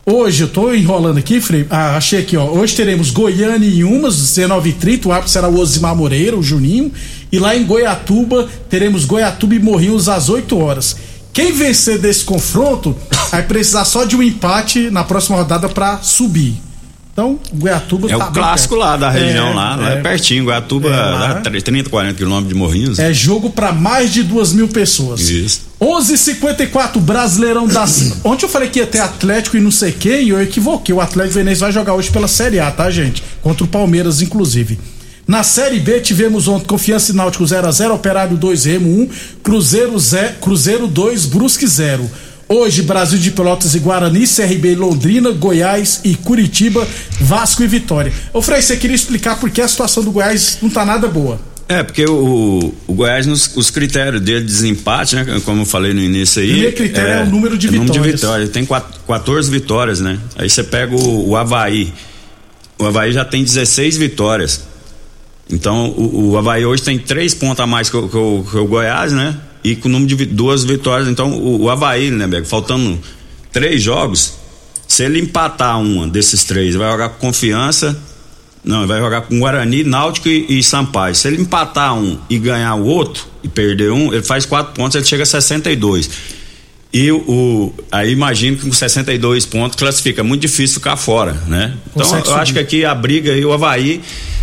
Hoje, 0.05 0.43
eu 0.43 0.49
tô 0.49 0.75
enrolando 0.75 1.19
aqui, 1.19 1.41
Frei. 1.41 1.67
Ah, 1.71 1.97
achei 1.97 2.21
aqui, 2.21 2.37
ó. 2.37 2.47
Hoje 2.47 2.75
teremos 2.75 3.11
Goiânia 3.11 3.69
em 3.69 3.85
Umas, 3.85 4.17
19h30. 4.17 5.07
O 5.07 5.13
árbitro 5.13 5.31
será 5.31 5.49
o 5.49 5.59
Osimar 5.59 5.95
Moreira, 5.95 6.37
o 6.37 6.43
Juninho. 6.43 6.91
E 7.31 7.39
lá 7.39 7.55
em 7.55 7.65
Goiatuba, 7.65 8.49
teremos 8.69 9.05
Goiatuba 9.05 9.55
e 9.55 9.61
Morrinhos 9.61 10.09
às 10.09 10.29
8 10.29 10.59
horas. 10.59 10.97
Quem 11.33 11.53
vencer 11.53 11.99
desse 11.99 12.25
confronto 12.25 12.97
vai 13.31 13.43
precisar 13.43 13.85
só 13.85 14.05
de 14.05 14.17
um 14.17 14.23
empate 14.23 14.91
na 14.91 15.05
próxima 15.05 15.37
rodada 15.39 15.69
para 15.69 15.99
subir. 16.03 16.61
Então, 17.13 17.39
Goiatuba 17.53 18.11
É 18.11 18.17
tá 18.17 18.29
o 18.29 18.33
clássico 18.33 18.77
perto. 18.77 18.89
lá 18.89 18.97
da 18.97 19.11
região 19.11 19.49
É, 19.49 19.55
lá, 19.55 19.75
lá 19.77 19.91
é, 19.91 19.95
é. 19.95 20.01
pertinho, 20.01 20.45
Guatuba 20.45 20.89
É, 20.89 20.91
lá. 20.93 21.33
dá 21.35 21.51
30, 21.51 21.91
40 21.91 22.15
quilômetros 22.15 22.49
de 22.49 22.55
Morrinhos. 22.55 22.99
É 22.99 23.13
jogo 23.13 23.51
para 23.51 23.73
mais 23.73 24.13
de 24.13 24.23
duas 24.23 24.53
mil 24.53 24.69
pessoas. 24.69 25.29
Isso. 25.29 25.63
11:54 25.81 26.99
Brasileirão 27.01 27.67
das. 27.67 28.15
Ontem 28.25 28.45
eu 28.47 28.49
falei 28.49 28.69
que 28.69 28.79
ia 28.79 28.87
ter 28.87 29.01
Atlético 29.01 29.57
e 29.57 29.61
não 29.61 29.71
sei 29.73 29.93
quem, 29.93 30.27
e 30.27 30.29
eu 30.31 30.41
equivoquei. 30.41 30.95
O 30.95 31.01
Atlético 31.01 31.35
Veneza 31.35 31.61
vai 31.61 31.73
jogar 31.73 31.95
hoje 31.95 32.11
pela 32.11 32.29
Série 32.29 32.59
A, 32.61 32.71
tá, 32.71 32.91
gente? 32.91 33.23
Contra 33.43 33.65
o 33.65 33.69
Palmeiras, 33.69 34.23
inclusive. 34.23 34.79
Na 35.31 35.45
Série 35.45 35.79
B 35.79 36.01
tivemos 36.01 36.49
ontem 36.49 36.67
Confiança 36.67 37.13
e 37.13 37.15
Náutico 37.15 37.45
0x0, 37.45 37.95
Operário 37.95 38.37
2, 38.37 38.65
Remo 38.65 39.03
1, 39.03 39.09
Cruzeiro, 39.45 39.97
0, 39.97 40.35
Cruzeiro 40.41 40.89
2, 40.89 41.27
Brusque 41.27 41.69
0. 41.69 42.11
Hoje, 42.49 42.83
Brasil 42.83 43.17
de 43.17 43.31
Pelotas 43.31 43.77
e 43.77 43.79
Guarani, 43.79 44.27
CRB 44.27 44.73
e 44.73 44.75
Londrina, 44.75 45.31
Goiás 45.31 46.01
e 46.03 46.17
Curitiba, 46.17 46.85
Vasco 47.21 47.63
e 47.63 47.69
Vitória. 47.69 48.13
Ô 48.33 48.43
Frei, 48.43 48.61
você 48.61 48.77
queria 48.77 48.97
explicar 48.97 49.39
por 49.39 49.51
que 49.51 49.61
a 49.61 49.69
situação 49.69 50.03
do 50.03 50.11
Goiás 50.11 50.59
não 50.61 50.69
tá 50.69 50.85
nada 50.85 51.07
boa? 51.07 51.41
É, 51.69 51.85
porque 51.85 52.05
o, 52.07 52.75
o 52.89 52.93
Goiás, 52.93 53.25
nos, 53.25 53.57
os 53.57 53.71
critérios 53.71 54.21
dele 54.21 54.41
de 54.41 54.47
desempate, 54.47 55.15
né? 55.15 55.41
Como 55.45 55.63
eu 55.63 55.65
falei 55.65 55.95
no 55.95 56.01
início 56.01 56.43
aí. 56.43 56.49
Primeiro 56.51 56.77
critério 56.77 57.09
é 57.13 57.23
o 57.23 57.27
número 57.27 57.57
de 57.57 57.69
é 57.69 57.71
número 57.71 57.93
de 57.93 57.99
vitórias. 58.01 58.21
vitórias. 58.21 58.51
Tem 58.51 58.65
quat- 58.67 58.99
14 59.07 59.49
vitórias, 59.49 60.01
né? 60.01 60.19
Aí 60.35 60.51
você 60.51 60.65
pega 60.65 60.93
o, 60.97 61.29
o 61.29 61.37
Havaí. 61.37 61.93
O 62.81 62.85
Havaí 62.85 63.13
já 63.13 63.25
tem 63.25 63.45
16 63.45 63.97
vitórias. 63.97 64.69
Então 65.51 65.89
o, 65.91 66.31
o 66.31 66.39
Havaí 66.39 66.65
hoje 66.65 66.83
tem 66.83 66.99
três 66.99 67.35
pontos 67.35 67.61
a 67.61 67.67
mais 67.67 67.91
que 67.91 67.97
o, 67.97 68.09
que 68.09 68.17
o- 68.17 68.45
que 68.49 68.57
o 68.57 68.67
Goiás, 68.67 69.13
né? 69.13 69.37
E 69.65 69.77
com 69.77 69.89
o 69.89 69.93
número 69.93 70.17
de 70.17 70.25
duas 70.27 70.65
vitórias. 70.65 71.09
Então 71.09 71.33
o, 71.33 71.63
o 71.63 71.71
Havaí, 71.71 72.11
né, 72.11 72.27
Beco? 72.27 72.47
Faltando 72.47 72.99
três 73.53 73.83
jogos, 73.83 74.35
se 74.87 75.05
ele 75.05 75.21
empatar 75.21 75.81
uma 75.81 76.07
desses 76.09 76.45
três, 76.45 76.75
vai 76.75 76.91
jogar 76.91 77.09
com 77.11 77.27
confiança. 77.27 77.99
Não, 78.63 78.79
ele 78.81 78.87
vai 78.89 79.01
jogar 79.01 79.23
com 79.23 79.39
Guarani, 79.41 79.83
Náutico 79.85 80.29
e, 80.29 80.59
e 80.59 80.63
Sampaio. 80.63 81.15
Se 81.15 81.27
ele 81.29 81.41
empatar 81.41 81.95
um 81.95 82.19
e 82.29 82.39
ganhar 82.39 82.75
o 82.75 82.85
outro, 82.85 83.25
e 83.43 83.49
perder 83.49 83.91
um, 83.91 84.13
ele 84.13 84.23
faz 84.23 84.45
quatro 84.45 84.75
pontos, 84.75 84.95
ele 84.97 85.05
chega 85.07 85.23
a 85.23 85.27
62. 85.27 86.11
E 86.93 87.11
o, 87.11 87.73
aí 87.91 88.11
imagino 88.13 88.57
que 88.59 88.67
com 88.67 88.73
62 88.73 89.47
pontos 89.47 89.77
classifica, 89.77 90.21
é 90.21 90.25
muito 90.25 90.43
difícil 90.43 90.75
ficar 90.75 90.97
fora, 90.97 91.33
né? 91.47 91.75
Então 91.95 92.05
Consegue 92.05 92.29
eu 92.29 92.35
acho 92.35 92.53
que 92.53 92.59
aqui 92.59 92.85
a 92.85 92.95
briga 92.95 93.33
e 93.33 93.45
o 93.45 93.53
Havaí, 93.53 94.03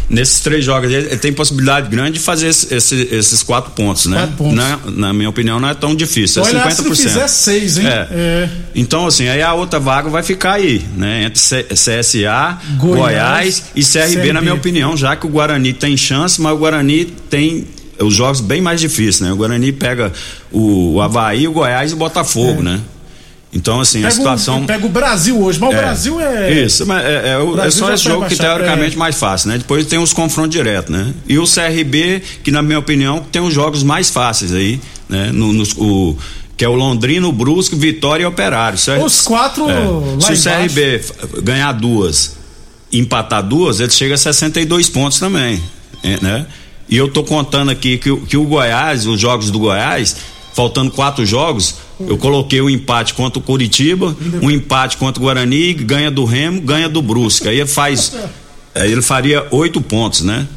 nesses 0.09 0.39
três 0.39 0.63
jogos, 0.63 0.91
ele, 0.91 1.17
tem 1.17 1.33
possibilidade 1.33 1.89
grande 1.89 2.13
de 2.13 2.19
fazer 2.19 2.47
esse- 2.47 2.73
esse- 2.73 3.07
esses 3.11 3.43
quatro 3.43 3.71
pontos, 3.71 4.05
né? 4.05 4.17
Quatro 4.19 4.35
pontos. 4.37 4.55
Na, 4.55 4.79
na 4.85 5.13
minha 5.13 5.29
opinião, 5.29 5.59
não 5.59 5.67
é 5.69 5.73
tão 5.73 5.93
difícil, 5.95 6.41
é 6.43 6.45
Olha, 6.47 6.63
50%. 6.63 6.95
se 6.95 7.03
fizer 7.03 7.27
seis, 7.27 7.77
hein? 7.77 7.87
É. 7.87 8.07
É. 8.11 8.49
Então, 8.75 9.05
assim, 9.07 9.27
aí 9.27 9.41
a 9.41 9.53
outra 9.53 9.79
vaga 9.79 10.09
vai 10.09 10.23
ficar 10.23 10.53
aí, 10.53 10.85
né? 10.95 11.23
Entre 11.25 11.41
CSA, 11.41 12.57
Goiás, 12.77 12.97
Goiás, 12.99 13.63
e 13.75 13.83
CRB, 13.83 14.13
CRB. 14.15 14.33
na 14.33 14.41
minha 14.41 14.53
opinião, 14.53 14.95
já 14.95 15.15
que 15.15 15.25
o 15.25 15.29
Guarani 15.29 15.73
tem 15.73 15.97
chance, 15.97 16.39
mas 16.41 16.53
o 16.53 16.57
Guarani 16.57 17.05
tem 17.29 17.65
os 17.99 18.13
jogos 18.13 18.39
bem 18.41 18.61
mais 18.61 18.79
difíceis, 18.79 19.21
né? 19.21 19.31
O 19.33 19.35
Guarani 19.35 19.71
pega 19.71 20.13
o, 20.51 20.93
o 20.95 21.01
Havaí, 21.01 21.47
o 21.47 21.51
Goiás 21.51 21.91
e 21.91 21.93
o 21.95 21.97
Botafogo, 21.97 22.61
né? 22.61 22.79
Então, 23.53 23.79
assim, 23.79 23.99
a 23.99 24.03
Pega, 24.03 24.15
situação. 24.15 24.61
o, 24.63 24.65
pega 24.67 24.85
o 24.85 24.89
Brasil 24.89 25.41
hoje, 25.41 25.57
mas 25.59 25.69
o 25.69 25.73
É, 25.73 25.77
Brasil 25.77 26.19
é. 26.19 26.51
Isso, 26.65 26.85
mas 26.85 27.03
é, 27.03 27.29
é 27.33 27.37
o- 27.37 27.59
é 27.59 27.71
só 27.71 27.91
esse 27.93 28.03
jogo 28.03 28.25
que 28.27 28.35
teoricamente 28.35 28.95
é. 28.95 28.99
mais 28.99 29.17
fácil, 29.17 29.49
né? 29.49 29.57
Depois 29.57 29.85
tem 29.85 29.97
os 29.97 30.11
confrontos 30.11 30.51
diretos, 30.51 30.93
né? 30.93 31.13
E 31.27 31.39
o 31.39 31.45
CRB, 31.45 32.21
que 32.43 32.51
na 32.51 32.61
minha 32.61 32.77
opinião 32.77 33.25
tem 33.31 33.41
os 33.41 33.53
jogos 33.53 33.83
mais 33.83 34.09
fáceis 34.09 34.51
aí, 34.53 34.79
né? 35.07 35.31
No, 35.33 35.53
nos- 35.53 35.73
o, 35.77 36.15
que 36.57 36.65
é 36.65 36.67
o 36.69 36.75
Londrino, 36.75 37.29
o 37.29 37.31
Brusque, 37.31 37.75
Vitória 37.75 38.23
e 38.23 38.25
Operário. 38.25 38.77
Se- 38.77 38.91
Os 38.97 39.21
quatro 39.21 39.69
é, 39.69 39.73
lá 39.73 39.79
Se 39.79 39.87
o 39.87 40.13
embaixo. 40.35 40.43
CRB 40.43 40.81
f- 40.95 41.13
ganhar 41.41 41.71
duas 41.71 42.35
e 42.91 42.99
empatar 42.99 43.41
duas, 43.43 43.79
ele 43.79 43.91
chega 43.91 44.15
a 44.15 44.17
62 44.17 44.89
pontos 44.89 45.19
também, 45.19 45.61
né? 46.21 46.45
E 46.89 46.97
eu 46.97 47.07
tô 47.07 47.23
contando 47.23 47.71
aqui 47.71 47.97
que, 47.97 48.11
o- 48.11 48.21
que 48.21 48.35
o 48.35 48.43
Goiás, 48.43 49.05
os 49.07 49.19
jogos 49.19 49.49
do 49.51 49.59
Goiás, 49.59 50.17
faltando 50.53 50.91
quatro 50.91 51.25
jogos, 51.25 51.75
eu 51.99 52.17
coloquei 52.17 52.61
o 52.61 52.69
empate 52.69 53.13
contra 53.13 53.39
o 53.39 53.41
Curitiba, 53.41 54.15
um 54.41 54.51
empate 54.51 54.97
contra 54.97 55.21
o 55.21 55.25
Guarani, 55.25 55.73
ganha 55.73 56.11
do 56.11 56.25
Remo, 56.25 56.61
ganha 56.61 56.87
do 56.87 57.01
Brusque. 57.01 57.47
Aí 57.47 57.59
ele 57.59 57.67
faz, 57.67 58.13
ele 58.75 59.01
faria 59.01 59.47
oito 59.51 59.81
pontos, 59.81 60.21
né? 60.21 60.47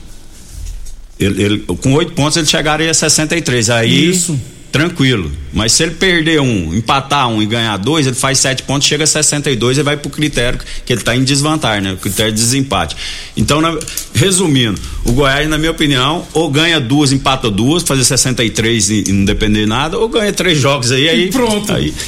Ele, 1.19 1.43
ele- 1.43 1.59
com 1.83 1.93
oito 1.95 2.13
pontos 2.13 2.37
ele 2.37 2.47
chegaria 2.47 2.91
a 2.91 2.95
63. 2.95 3.71
Aí 3.71 4.11
Isso. 4.11 4.39
Tranquilo. 4.71 5.31
Mas 5.53 5.73
se 5.73 5.83
ele 5.83 5.93
perder 5.93 6.41
um, 6.41 6.75
empatar 6.75 7.29
um 7.29 7.43
e 7.43 7.47
ganhar 7.47 7.77
dois, 7.77 8.07
ele 8.07 8.15
faz 8.15 8.39
sete 8.39 8.63
pontos, 8.63 8.87
chega 8.87 9.05
a 9.05 9.07
62 9.07 9.79
e 9.79 9.83
vai 9.83 9.97
pro 9.97 10.09
critério 10.11 10.61
que 10.87 10.93
ele 10.93 11.03
tá 11.03 11.15
em 11.17 11.25
desvantagem, 11.25 11.83
né? 11.83 11.93
O 11.93 11.97
critério 11.97 12.33
de 12.33 12.41
desempate. 12.41 12.97
Então, 13.37 13.61
na- 13.61 13.77
resumindo, 14.15 14.81
o 15.05 15.13
Goiás, 15.13 15.49
na 15.49 15.59
minha 15.59 15.71
opinião, 15.71 16.25
ou 16.33 16.51
ganha 16.51 16.79
duas, 16.81 17.11
empata 17.13 17.51
duas, 17.51 17.83
fazer 17.83 18.05
63 18.05 18.91
e, 18.91 19.05
e 19.09 19.13
não 19.13 19.25
depender 19.25 19.61
de 19.61 19.67
nada, 19.67 19.99
ou 19.99 20.09
ganha 20.09 20.33
três 20.33 20.59
jogos 20.59 20.93
aí, 20.93 21.09
aí. 21.09 21.31
pronto. 21.31 21.73
Aí. 21.73 21.93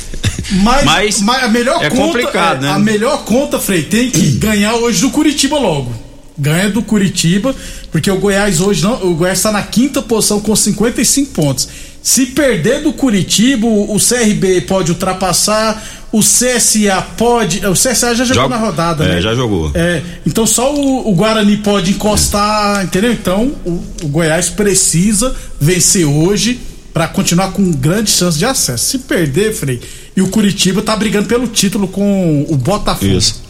Mas, 0.62 0.84
Mas 0.84 1.20
mas 1.22 1.44
a 1.44 1.48
melhor 1.48 1.82
é 1.82 1.88
conta. 1.88 2.02
complicado, 2.02 2.58
é, 2.58 2.60
né? 2.68 2.68
A 2.74 2.78
melhor 2.78 3.24
conta, 3.24 3.58
Frei, 3.58 3.82
tem 3.84 4.10
que 4.10 4.32
ganhar 4.38 4.74
hoje 4.74 5.00
do 5.00 5.08
Curitiba 5.10 5.56
logo. 5.58 5.94
Ganha 6.36 6.68
do 6.68 6.82
Curitiba, 6.82 7.54
porque 7.90 8.10
o 8.10 8.16
Goiás 8.18 8.60
hoje 8.60 8.82
não. 8.82 8.94
O 9.06 9.14
Goiás 9.14 9.38
está 9.38 9.52
na 9.52 9.62
quinta 9.62 10.02
posição 10.02 10.40
com 10.40 10.54
55 10.54 11.30
pontos. 11.32 11.68
Se 12.02 12.26
perder 12.26 12.82
do 12.82 12.92
Curitiba, 12.92 13.66
o 13.66 13.96
CRB 13.98 14.62
pode 14.62 14.90
ultrapassar, 14.90 15.82
o 16.10 16.20
CSA 16.20 17.00
pode. 17.16 17.64
O 17.66 17.72
CSA 17.74 18.14
já 18.14 18.24
jogou 18.24 18.42
Joga- 18.42 18.48
na 18.48 18.60
rodada, 18.60 19.04
é, 19.04 19.08
né? 19.14 19.20
já 19.20 19.34
jogou. 19.34 19.70
É, 19.74 20.02
então 20.26 20.46
só 20.46 20.74
o, 20.74 21.08
o 21.10 21.14
Guarani 21.14 21.58
pode 21.58 21.92
encostar, 21.92 22.84
entendeu? 22.84 23.12
Então 23.12 23.52
o, 23.64 23.82
o 24.02 24.08
Goiás 24.08 24.48
precisa 24.50 25.34
vencer 25.60 26.04
hoje 26.04 26.60
para 26.92 27.08
continuar 27.08 27.52
com 27.52 27.70
grande 27.70 28.10
chance 28.10 28.36
de 28.38 28.44
acesso. 28.44 28.84
Se 28.84 28.98
perder, 28.98 29.54
Frei, 29.54 29.80
e 30.16 30.20
o 30.20 30.28
Curitiba 30.28 30.82
tá 30.82 30.94
brigando 30.96 31.26
pelo 31.28 31.46
título 31.46 31.88
com 31.88 32.44
o 32.48 32.56
Botafogo. 32.56 33.06
Isso. 33.10 33.41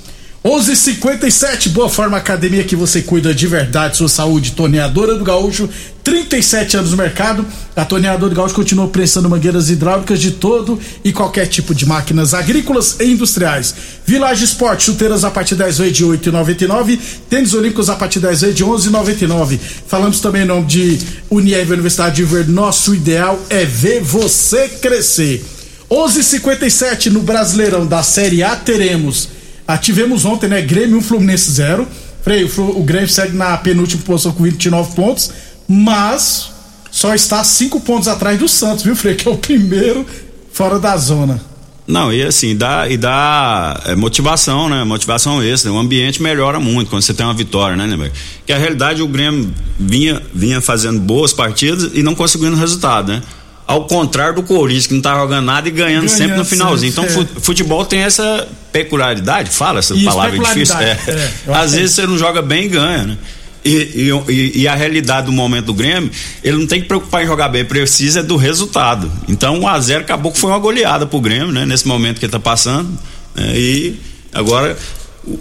11:57 0.44 1.68
Boa 1.68 1.88
Forma 1.88 2.16
Academia 2.16 2.64
que 2.64 2.74
você 2.74 3.00
cuida 3.00 3.32
de 3.32 3.46
verdade 3.46 3.96
sua 3.96 4.08
saúde. 4.08 4.50
Torneadora 4.52 5.14
do 5.14 5.22
Gaúcho, 5.22 5.68
37 6.02 6.78
anos 6.78 6.90
no 6.90 6.96
mercado. 6.96 7.46
A 7.76 7.84
Torneadora 7.84 8.28
do 8.28 8.34
Gaúcho 8.34 8.56
continua 8.56 8.88
prestando 8.88 9.30
mangueiras 9.30 9.70
hidráulicas 9.70 10.20
de 10.20 10.32
todo 10.32 10.80
e 11.04 11.12
qualquer 11.12 11.46
tipo 11.46 11.72
de 11.72 11.86
máquinas 11.86 12.34
agrícolas 12.34 12.96
e 12.98 13.04
industriais. 13.04 13.72
Village 14.04 14.42
Sport, 14.42 14.80
chuteiras 14.80 15.22
a 15.22 15.30
partir 15.30 15.54
10 15.54 15.78
vezes 15.78 15.96
de 15.96 16.04
8,99. 16.04 16.98
Tênis 17.30 17.54
olímpicos 17.54 17.88
a 17.88 17.94
partir 17.94 18.18
10 18.18 18.40
vezes 18.40 18.56
de 18.56 18.64
11,99. 18.64 19.60
Falamos 19.86 20.18
também 20.18 20.42
em 20.42 20.46
nome 20.46 20.66
de 20.66 20.98
Unier 21.30 21.70
Universidade 21.70 22.16
de 22.16 22.24
Verde. 22.24 22.50
Nosso 22.50 22.96
ideal 22.96 23.38
é 23.48 23.64
ver 23.64 24.02
você 24.02 24.68
crescer. 24.68 25.44
11:57 25.88 27.10
no 27.10 27.20
Brasileirão 27.20 27.86
da 27.86 28.02
Série 28.02 28.42
A 28.42 28.56
teremos. 28.56 29.28
Ah, 29.66 29.78
tivemos 29.78 30.24
ontem, 30.24 30.48
né? 30.48 30.60
Grêmio 30.62 30.98
1 30.98 31.02
Fluminense 31.02 31.50
0. 31.50 31.86
Frei, 32.22 32.44
o, 32.44 32.60
o 32.78 32.82
Grêmio 32.82 33.08
segue 33.08 33.36
na 33.36 33.56
penúltima 33.56 34.02
posição 34.02 34.32
com 34.32 34.44
29 34.44 34.94
pontos, 34.94 35.30
mas 35.68 36.50
só 36.90 37.14
está 37.14 37.42
5 37.42 37.80
pontos 37.80 38.06
atrás 38.08 38.38
do 38.38 38.48
Santos, 38.48 38.84
viu, 38.84 38.94
Frei? 38.94 39.14
Que 39.16 39.28
é 39.28 39.30
o 39.30 39.36
primeiro 39.36 40.06
fora 40.52 40.78
da 40.78 40.96
zona. 40.96 41.40
Não, 41.86 42.12
e 42.12 42.22
assim, 42.22 42.56
dá, 42.56 42.88
e 42.88 42.96
dá 42.96 43.80
é, 43.86 43.96
motivação, 43.96 44.68
né? 44.68 44.84
Motivação 44.84 45.42
extra. 45.42 45.72
O 45.72 45.78
ambiente 45.78 46.22
melhora 46.22 46.60
muito 46.60 46.88
quando 46.88 47.02
você 47.02 47.12
tem 47.12 47.26
uma 47.26 47.34
vitória, 47.34 47.76
né, 47.76 47.86
Neber? 47.86 48.12
Que 48.46 48.52
a 48.52 48.58
realidade 48.58 49.02
o 49.02 49.08
Grêmio 49.08 49.52
vinha, 49.78 50.22
vinha 50.32 50.60
fazendo 50.60 51.00
boas 51.00 51.32
partidas 51.32 51.90
e 51.92 52.02
não 52.02 52.14
conseguindo 52.14 52.56
resultado, 52.56 53.12
né? 53.12 53.22
Ao 53.66 53.84
contrário 53.86 54.34
do 54.34 54.42
Corinthians, 54.42 54.86
que 54.86 54.94
não 54.94 55.00
tá 55.00 55.14
jogando 55.14 55.44
nada 55.46 55.68
e 55.68 55.70
ganhando, 55.70 56.04
Ganhando 56.06 56.08
sempre 56.08 56.36
no 56.36 56.44
finalzinho. 56.44 56.92
sempre, 56.92 57.10
então, 57.12 57.22
é. 57.22 57.26
fu- 57.26 57.40
futebol 57.40 57.84
tem 57.84 58.00
essa 58.00 58.46
peculiaridade, 58.72 59.50
fala 59.50 59.78
essa 59.78 59.94
Isso, 59.94 60.04
palavra 60.04 60.38
difícil. 60.38 60.74
peculiaridade, 60.76 61.10
É. 61.10 61.50
é, 61.50 61.54
Às 61.54 61.72
é 61.74 61.76
vezes 61.78 61.94
você 61.94 62.06
não 62.06 62.18
joga 62.18 62.42
bem 62.42 62.64
e 62.64 62.68
ganha, 62.68 63.02
né? 63.04 63.18
E, 63.64 64.10
e- 64.28 64.52
e- 64.62 64.68
a 64.68 64.74
realidade 64.74 65.26
do 65.26 65.32
momento 65.32 65.66
do 65.66 65.74
Grêmio, 65.74 66.10
ele 66.42 66.56
não 66.58 66.66
tem 66.66 66.80
que 66.82 66.88
preocupar 66.88 67.22
em 67.22 67.26
jogar 67.28 67.48
bem, 67.48 67.64
precisa 67.64 68.18
é 68.20 68.22
do 68.22 68.36
resultado. 68.36 69.10
Então, 69.28 69.60
1 69.60 69.68
a 69.68 69.78
0 69.78 70.00
acabou 70.02 70.32
que 70.32 70.38
foi 70.38 70.50
uma 70.50 70.58
goleada 70.58 71.06
pro 71.06 71.20
Grêmio, 71.20 71.52
né? 71.52 71.64
Nesse 71.64 71.86
momento 71.86 72.18
que 72.18 72.24
ele 72.24 72.32
tá 72.32 72.40
passando. 72.40 72.90
né? 73.36 73.52
E 73.56 73.94
agora 74.34 74.76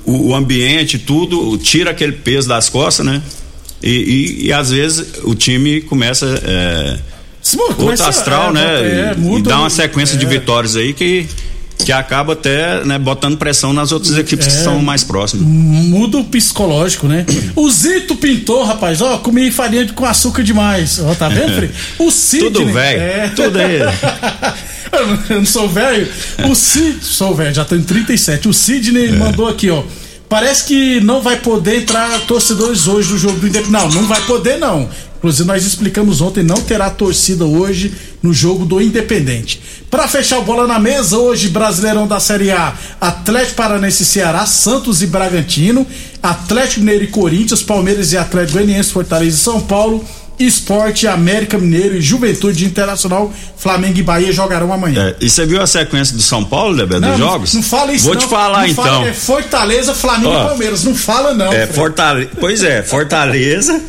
o, 0.06 0.28
o 0.30 0.36
ambiente, 0.36 1.00
tudo, 1.00 1.58
tira 1.58 1.90
aquele 1.90 2.12
peso 2.14 2.48
das 2.48 2.70
costas, 2.70 3.04
né? 3.04 3.22
E, 3.82 3.90
e- 3.90 4.46
e 4.46 4.54
às 4.54 4.70
vezes 4.70 5.04
o 5.24 5.34
time 5.34 5.82
começa 5.82 6.28
é, 7.44 7.74
começa- 7.74 8.08
astral, 8.08 8.50
é, 8.50 8.54
né? 8.54 8.62
é, 8.64 9.16
e, 9.18 9.36
e 9.38 9.42
dá 9.42 9.60
uma 9.60 9.70
sequência 9.70 10.18
de 10.18 10.26
é. 10.26 10.30
vitórias 10.30 10.76
aí 10.76 10.94
que, 10.94 11.28
que 11.80 11.92
acaba 11.92 12.34
até 12.34 12.84
né, 12.86 13.00
botando 13.00 13.38
pressão 13.38 13.74
nas 13.74 13.92
outras 13.92 14.16
equipes 14.18 14.46
que 14.48 14.54
É. 14.54 14.64
são 14.64 14.80
mais 14.80 15.04
próximas. 15.04 15.46
Muda 15.48 16.18
o 16.20 16.24
psicológico, 16.24 17.08
né? 17.08 17.26
O 17.56 17.70
Zito 17.70 18.16
pintou, 18.16 18.64
rapaz, 18.64 19.02
ó, 19.02 19.18
comi 19.18 19.50
farinha 19.52 19.88
com 19.94 20.06
açúcar 20.06 20.44
demais. 20.44 21.00
Ó, 21.00 21.16
tá 21.16 21.28
vendo, 21.30 21.56
Frei? 21.56 21.72
O 22.00 22.10
Sidney. 22.12 22.52
Tudo 22.52 22.66
velho, 22.72 23.02
é. 23.02 23.30
tudo 23.36 23.58
aí. 23.60 23.80
eu, 25.30 25.38
não, 25.38 25.46
sou 25.46 25.68
velho. 25.68 26.08
O 26.50 26.54
Sidney. 26.56 26.98
Sou 27.02 27.34
velho, 27.36 27.54
já 27.54 27.66
tenho 27.66 27.82
37. 27.84 28.48
O 28.48 28.52
É. 28.52 28.54
Sidney 28.54 29.12
mandou 29.14 29.48
aqui, 29.48 29.70
ó. 29.70 29.84
Parece 30.30 30.64
que 30.66 31.02
não 31.02 31.20
vai 31.22 31.36
poder 31.38 31.78
entrar 31.82 32.08
torcedores 32.22 32.88
hoje 32.88 33.12
no 33.12 33.18
jogo 33.18 33.38
do 33.40 33.48
Independente. 33.48 33.72
Não, 33.72 33.90
não 33.90 34.08
vai 34.08 34.22
poder, 34.22 34.58
não. 34.58 34.88
Inclusive, 35.22 35.48
nós 35.48 35.64
explicamos 35.64 36.20
ontem, 36.20 36.42
não 36.42 36.58
terá 36.58 36.90
torcida 36.90 37.46
hoje 37.46 37.94
no 38.24 38.34
jogo 38.34 38.66
do 38.66 38.82
Independente. 38.82 39.62
Pra 39.90 40.08
fechar 40.08 40.40
o 40.40 40.42
bola 40.42 40.66
na 40.66 40.80
mesa, 40.80 41.16
hoje, 41.20 41.50
Brasileirão 41.50 42.08
da 42.08 42.20
Série 42.20 42.50
A, 42.50 42.74
Atlético 43.00 43.58
Paranense 43.58 44.02
e 44.02 44.06
Ceará, 44.08 44.48
Santos 44.48 45.04
e 45.04 45.08
Bragantino, 45.08 45.86
Atlético 46.24 46.80
Mineiro 46.80 47.04
e 47.04 47.08
Corinthians, 47.08 47.62
Palmeiras 47.62 48.12
e 48.12 48.18
Atlético 48.18 48.58
Goianiense, 48.58 48.92
Fortaleza 48.92 49.36
e 49.36 49.40
São 49.40 49.62
Paulo, 49.62 50.04
Esporte, 50.40 51.08
América 51.08 51.56
Mineiro 51.56 51.98
e 51.98 52.02
Juventude 52.02 52.66
Internacional, 52.66 53.32
Flamengo 53.56 54.00
e 54.00 54.02
Bahia 54.02 54.32
jogarão 54.32 54.74
amanhã. 54.74 55.10
É, 55.10 55.16
e 55.24 55.30
você 55.30 55.46
viu 55.46 55.62
a 55.62 55.68
sequência 55.68 56.16
do 56.16 56.22
São 56.24 56.44
Paulo, 56.44 56.76
Debé, 56.76 57.00
dos 57.00 57.10
Não, 57.10 57.18
jogos? 57.18 57.54
Não 57.54 57.62
fala 57.62 57.94
isso 57.94 58.06
Vou 58.06 58.16
não. 58.16 58.22
te 58.22 58.28
falar 58.28 58.62
Não 58.62 58.68
então. 58.68 58.84
fala, 58.84 59.08
é 59.08 59.14
Fortaleza, 59.14 59.94
Flamengo 59.94 60.34
e 60.34 60.48
Palmeiras. 60.48 60.84
Não 60.84 60.96
fala 60.96 61.36
não. 61.36 61.54
É. 61.54 61.68
Fortale... 61.68 62.28
Pois 62.40 62.64
é, 62.64 62.82
Fortaleza, 62.82 63.80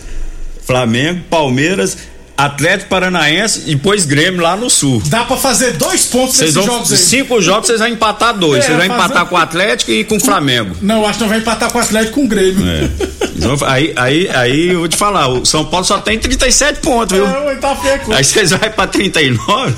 Flamengo, 0.65 1.21
Palmeiras, 1.29 1.97
Atlético 2.37 2.89
Paranaense 2.91 3.65
e 3.67 3.75
depois 3.75 4.05
Grêmio 4.05 4.41
lá 4.41 4.57
no 4.57 4.69
Sul. 4.71 5.03
Dá 5.07 5.25
pra 5.25 5.37
fazer 5.37 5.73
dois 5.73 6.07
pontos 6.07 6.39
nesses 6.39 6.55
vão, 6.55 6.65
jogos 6.65 6.91
aí. 6.93 6.99
cinco 6.99 7.41
jogos 7.41 7.67
vocês 7.67 7.79
vão 7.79 7.89
empatar 7.89 8.37
dois. 8.37 8.65
É, 8.65 8.67
vocês 8.69 8.79
vão 8.79 8.87
fazer- 8.87 8.95
empatar 9.05 9.27
com 9.27 9.35
o 9.35 9.39
Atlético 9.39 9.91
e 9.91 10.05
com 10.05 10.17
o 10.17 10.21
Flamengo. 10.21 10.75
Não, 10.81 11.07
acho 11.07 11.19
que 11.19 11.23
não 11.25 11.29
vai 11.29 11.39
empatar 11.39 11.71
com 11.71 11.79
o 11.79 11.81
Atlético 11.83 12.15
com 12.15 12.25
o 12.25 12.29
Grêmio. 12.29 12.65
É. 12.67 12.89
Então, 13.37 13.57
aí, 13.67 13.93
aí, 13.97 14.29
aí 14.33 14.69
eu 14.69 14.81
vou 14.81 14.89
te 14.89 14.97
falar, 14.97 15.29
o 15.29 15.45
São 15.45 15.65
Paulo 15.65 15.85
só 15.85 15.99
tem 15.99 16.19
37 16.19 16.81
pontos, 16.81 17.17
viu? 17.17 17.27
É, 17.27 17.55
tá 17.57 17.77
feio. 17.77 18.01
Aí 18.15 18.25
vocês 18.25 18.51
vão 18.51 18.59
pra 18.59 18.87
39. 18.87 19.75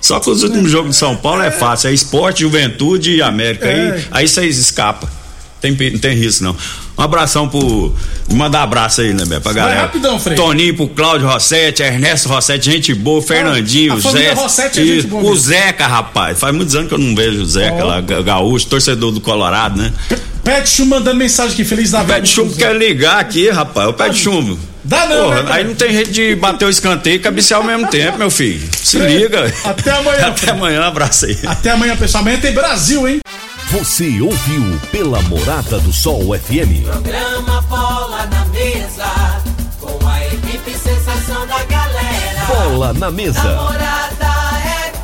Só 0.00 0.20
que 0.20 0.30
os 0.30 0.42
últimos 0.42 0.70
jogos 0.70 0.90
de 0.92 0.96
São 0.96 1.16
Paulo 1.16 1.42
é 1.42 1.50
fácil. 1.50 1.88
É 1.90 1.92
esporte, 1.92 2.40
juventude 2.42 3.16
e 3.16 3.22
América. 3.22 3.66
É. 3.66 3.92
Aí, 3.94 4.04
aí 4.12 4.28
vocês 4.28 4.58
escapam. 4.58 5.08
Tem, 5.60 5.72
não 5.72 5.98
tem 5.98 6.14
risco, 6.14 6.44
não. 6.44 6.56
Um 6.98 7.02
abração 7.02 7.48
pro. 7.48 7.94
Mandar 8.32 8.62
abraço 8.62 9.02
aí, 9.02 9.12
né, 9.14 9.24
Bé, 9.24 9.38
pra 9.38 9.52
galera. 9.52 9.80
rapidão, 9.82 10.18
Frei. 10.18 10.34
Toninho 10.36 10.74
pro 10.74 10.88
Cláudio 10.88 11.28
Rossetti, 11.28 11.82
Ernesto 11.82 12.28
Rossetti, 12.28 12.70
gente 12.70 12.94
boa, 12.94 13.20
Fernandinho, 13.22 13.92
a 13.92 14.00
Zé. 14.00 14.32
Rossetti 14.32 14.80
é 14.80 14.84
gente 14.84 15.06
boa 15.06 15.22
o. 15.30 15.36
Zeca, 15.36 15.86
rapaz. 15.86 16.38
Faz 16.38 16.54
muitos 16.54 16.74
anos 16.74 16.88
que 16.88 16.94
eu 16.94 16.98
não 16.98 17.14
vejo 17.14 17.42
o 17.42 17.46
Zeca 17.46 17.84
Ó. 17.84 17.86
lá, 17.86 18.00
ga- 18.00 18.22
gaúcho, 18.22 18.66
torcedor 18.66 19.12
do 19.12 19.20
Colorado, 19.20 19.80
né? 19.80 19.92
Pet 20.42 20.68
Chum 20.68 20.86
mandando 20.86 21.16
mensagem 21.16 21.52
aqui, 21.52 21.64
feliz 21.64 21.92
Natal. 21.92 22.20
de 22.20 22.28
chumbo 22.28 22.54
quer 22.56 22.74
ligar 22.74 23.18
aqui, 23.18 23.50
rapaz. 23.50 23.88
O 23.88 23.92
de 24.08 24.18
chumbo. 24.18 24.58
Dá 24.84 25.04
não, 25.06 25.24
Porra, 25.24 25.42
né, 25.42 25.48
aí 25.52 25.64
não 25.64 25.74
tem 25.74 25.90
jeito 25.92 26.12
de 26.12 26.36
bater 26.36 26.64
o 26.64 26.70
escanteio 26.70 27.16
e 27.16 27.18
cabecear 27.18 27.60
ao 27.60 27.66
mesmo 27.66 27.88
tempo, 27.88 28.16
meu 28.18 28.30
filho. 28.30 28.60
Se 28.76 28.96
liga. 29.00 29.52
Até 29.64 29.90
amanhã, 29.90 30.18
Até 30.28 30.32
Fred. 30.36 30.50
amanhã, 30.52 30.80
um 30.80 30.84
abraço 30.84 31.26
aí. 31.26 31.36
Até 31.44 31.70
amanhã, 31.72 31.96
pessoal. 31.96 32.22
Amanhã 32.22 32.38
tem 32.38 32.52
Brasil, 32.52 33.06
hein? 33.08 33.18
Você 33.78 34.20
ouviu 34.22 34.62
pela 34.90 35.20
Morada 35.22 35.78
do 35.78 35.92
Sol 35.92 36.34
FM. 36.34 36.84
Programa 36.84 37.60
Bola 37.60 38.24
na 38.24 38.46
Mesa, 38.46 39.04
com 39.78 40.08
a 40.08 40.26
equipe 40.28 40.70
sensação 40.70 41.46
da 41.46 41.62
galera. 41.64 42.46
Bola 42.46 42.94
na 42.94 43.10
mesa. 43.10 43.42
Namorada 43.42 44.32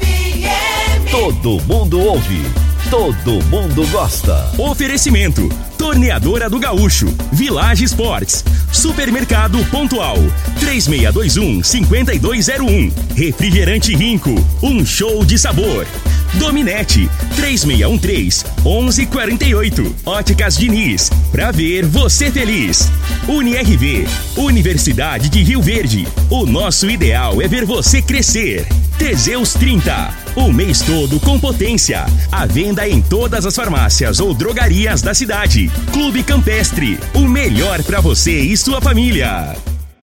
FM. 0.00 1.10
Todo 1.10 1.60
mundo 1.64 2.00
ouve. 2.00 2.40
Todo 2.88 3.44
mundo 3.44 3.86
gosta. 3.88 4.50
Oferecimento: 4.56 5.50
Torneadora 5.76 6.48
do 6.48 6.58
Gaúcho, 6.58 7.14
Village 7.30 7.84
Sports, 7.84 8.42
Supermercado 8.72 9.62
Pontual, 9.66 10.16
3621-5201, 10.60 12.90
Refrigerante 13.14 13.94
Rinco, 13.94 14.34
um 14.62 14.82
show 14.86 15.26
de 15.26 15.38
sabor. 15.38 15.86
Dominete, 16.34 17.10
3613-1148. 17.36 19.92
Óticas 20.04 20.56
Diniz, 20.56 21.10
pra 21.30 21.50
ver 21.50 21.84
você 21.84 22.30
feliz. 22.30 22.90
UniRV, 23.28 24.06
Universidade 24.36 25.28
de 25.28 25.42
Rio 25.42 25.60
Verde. 25.60 26.06
O 26.30 26.46
nosso 26.46 26.88
ideal 26.90 27.42
é 27.42 27.48
ver 27.48 27.64
você 27.64 28.00
crescer. 28.00 28.64
Teseus 28.98 29.54
30, 29.54 30.14
o 30.36 30.52
mês 30.52 30.80
todo 30.80 31.18
com 31.20 31.38
potência. 31.38 32.06
A 32.30 32.46
venda 32.46 32.88
em 32.88 33.02
todas 33.02 33.44
as 33.44 33.56
farmácias 33.56 34.20
ou 34.20 34.32
drogarias 34.32 35.02
da 35.02 35.12
cidade. 35.14 35.70
Clube 35.92 36.22
Campestre, 36.22 36.98
o 37.14 37.26
melhor 37.26 37.82
pra 37.82 38.00
você 38.00 38.40
e 38.40 38.56
sua 38.56 38.80
família. 38.80 39.56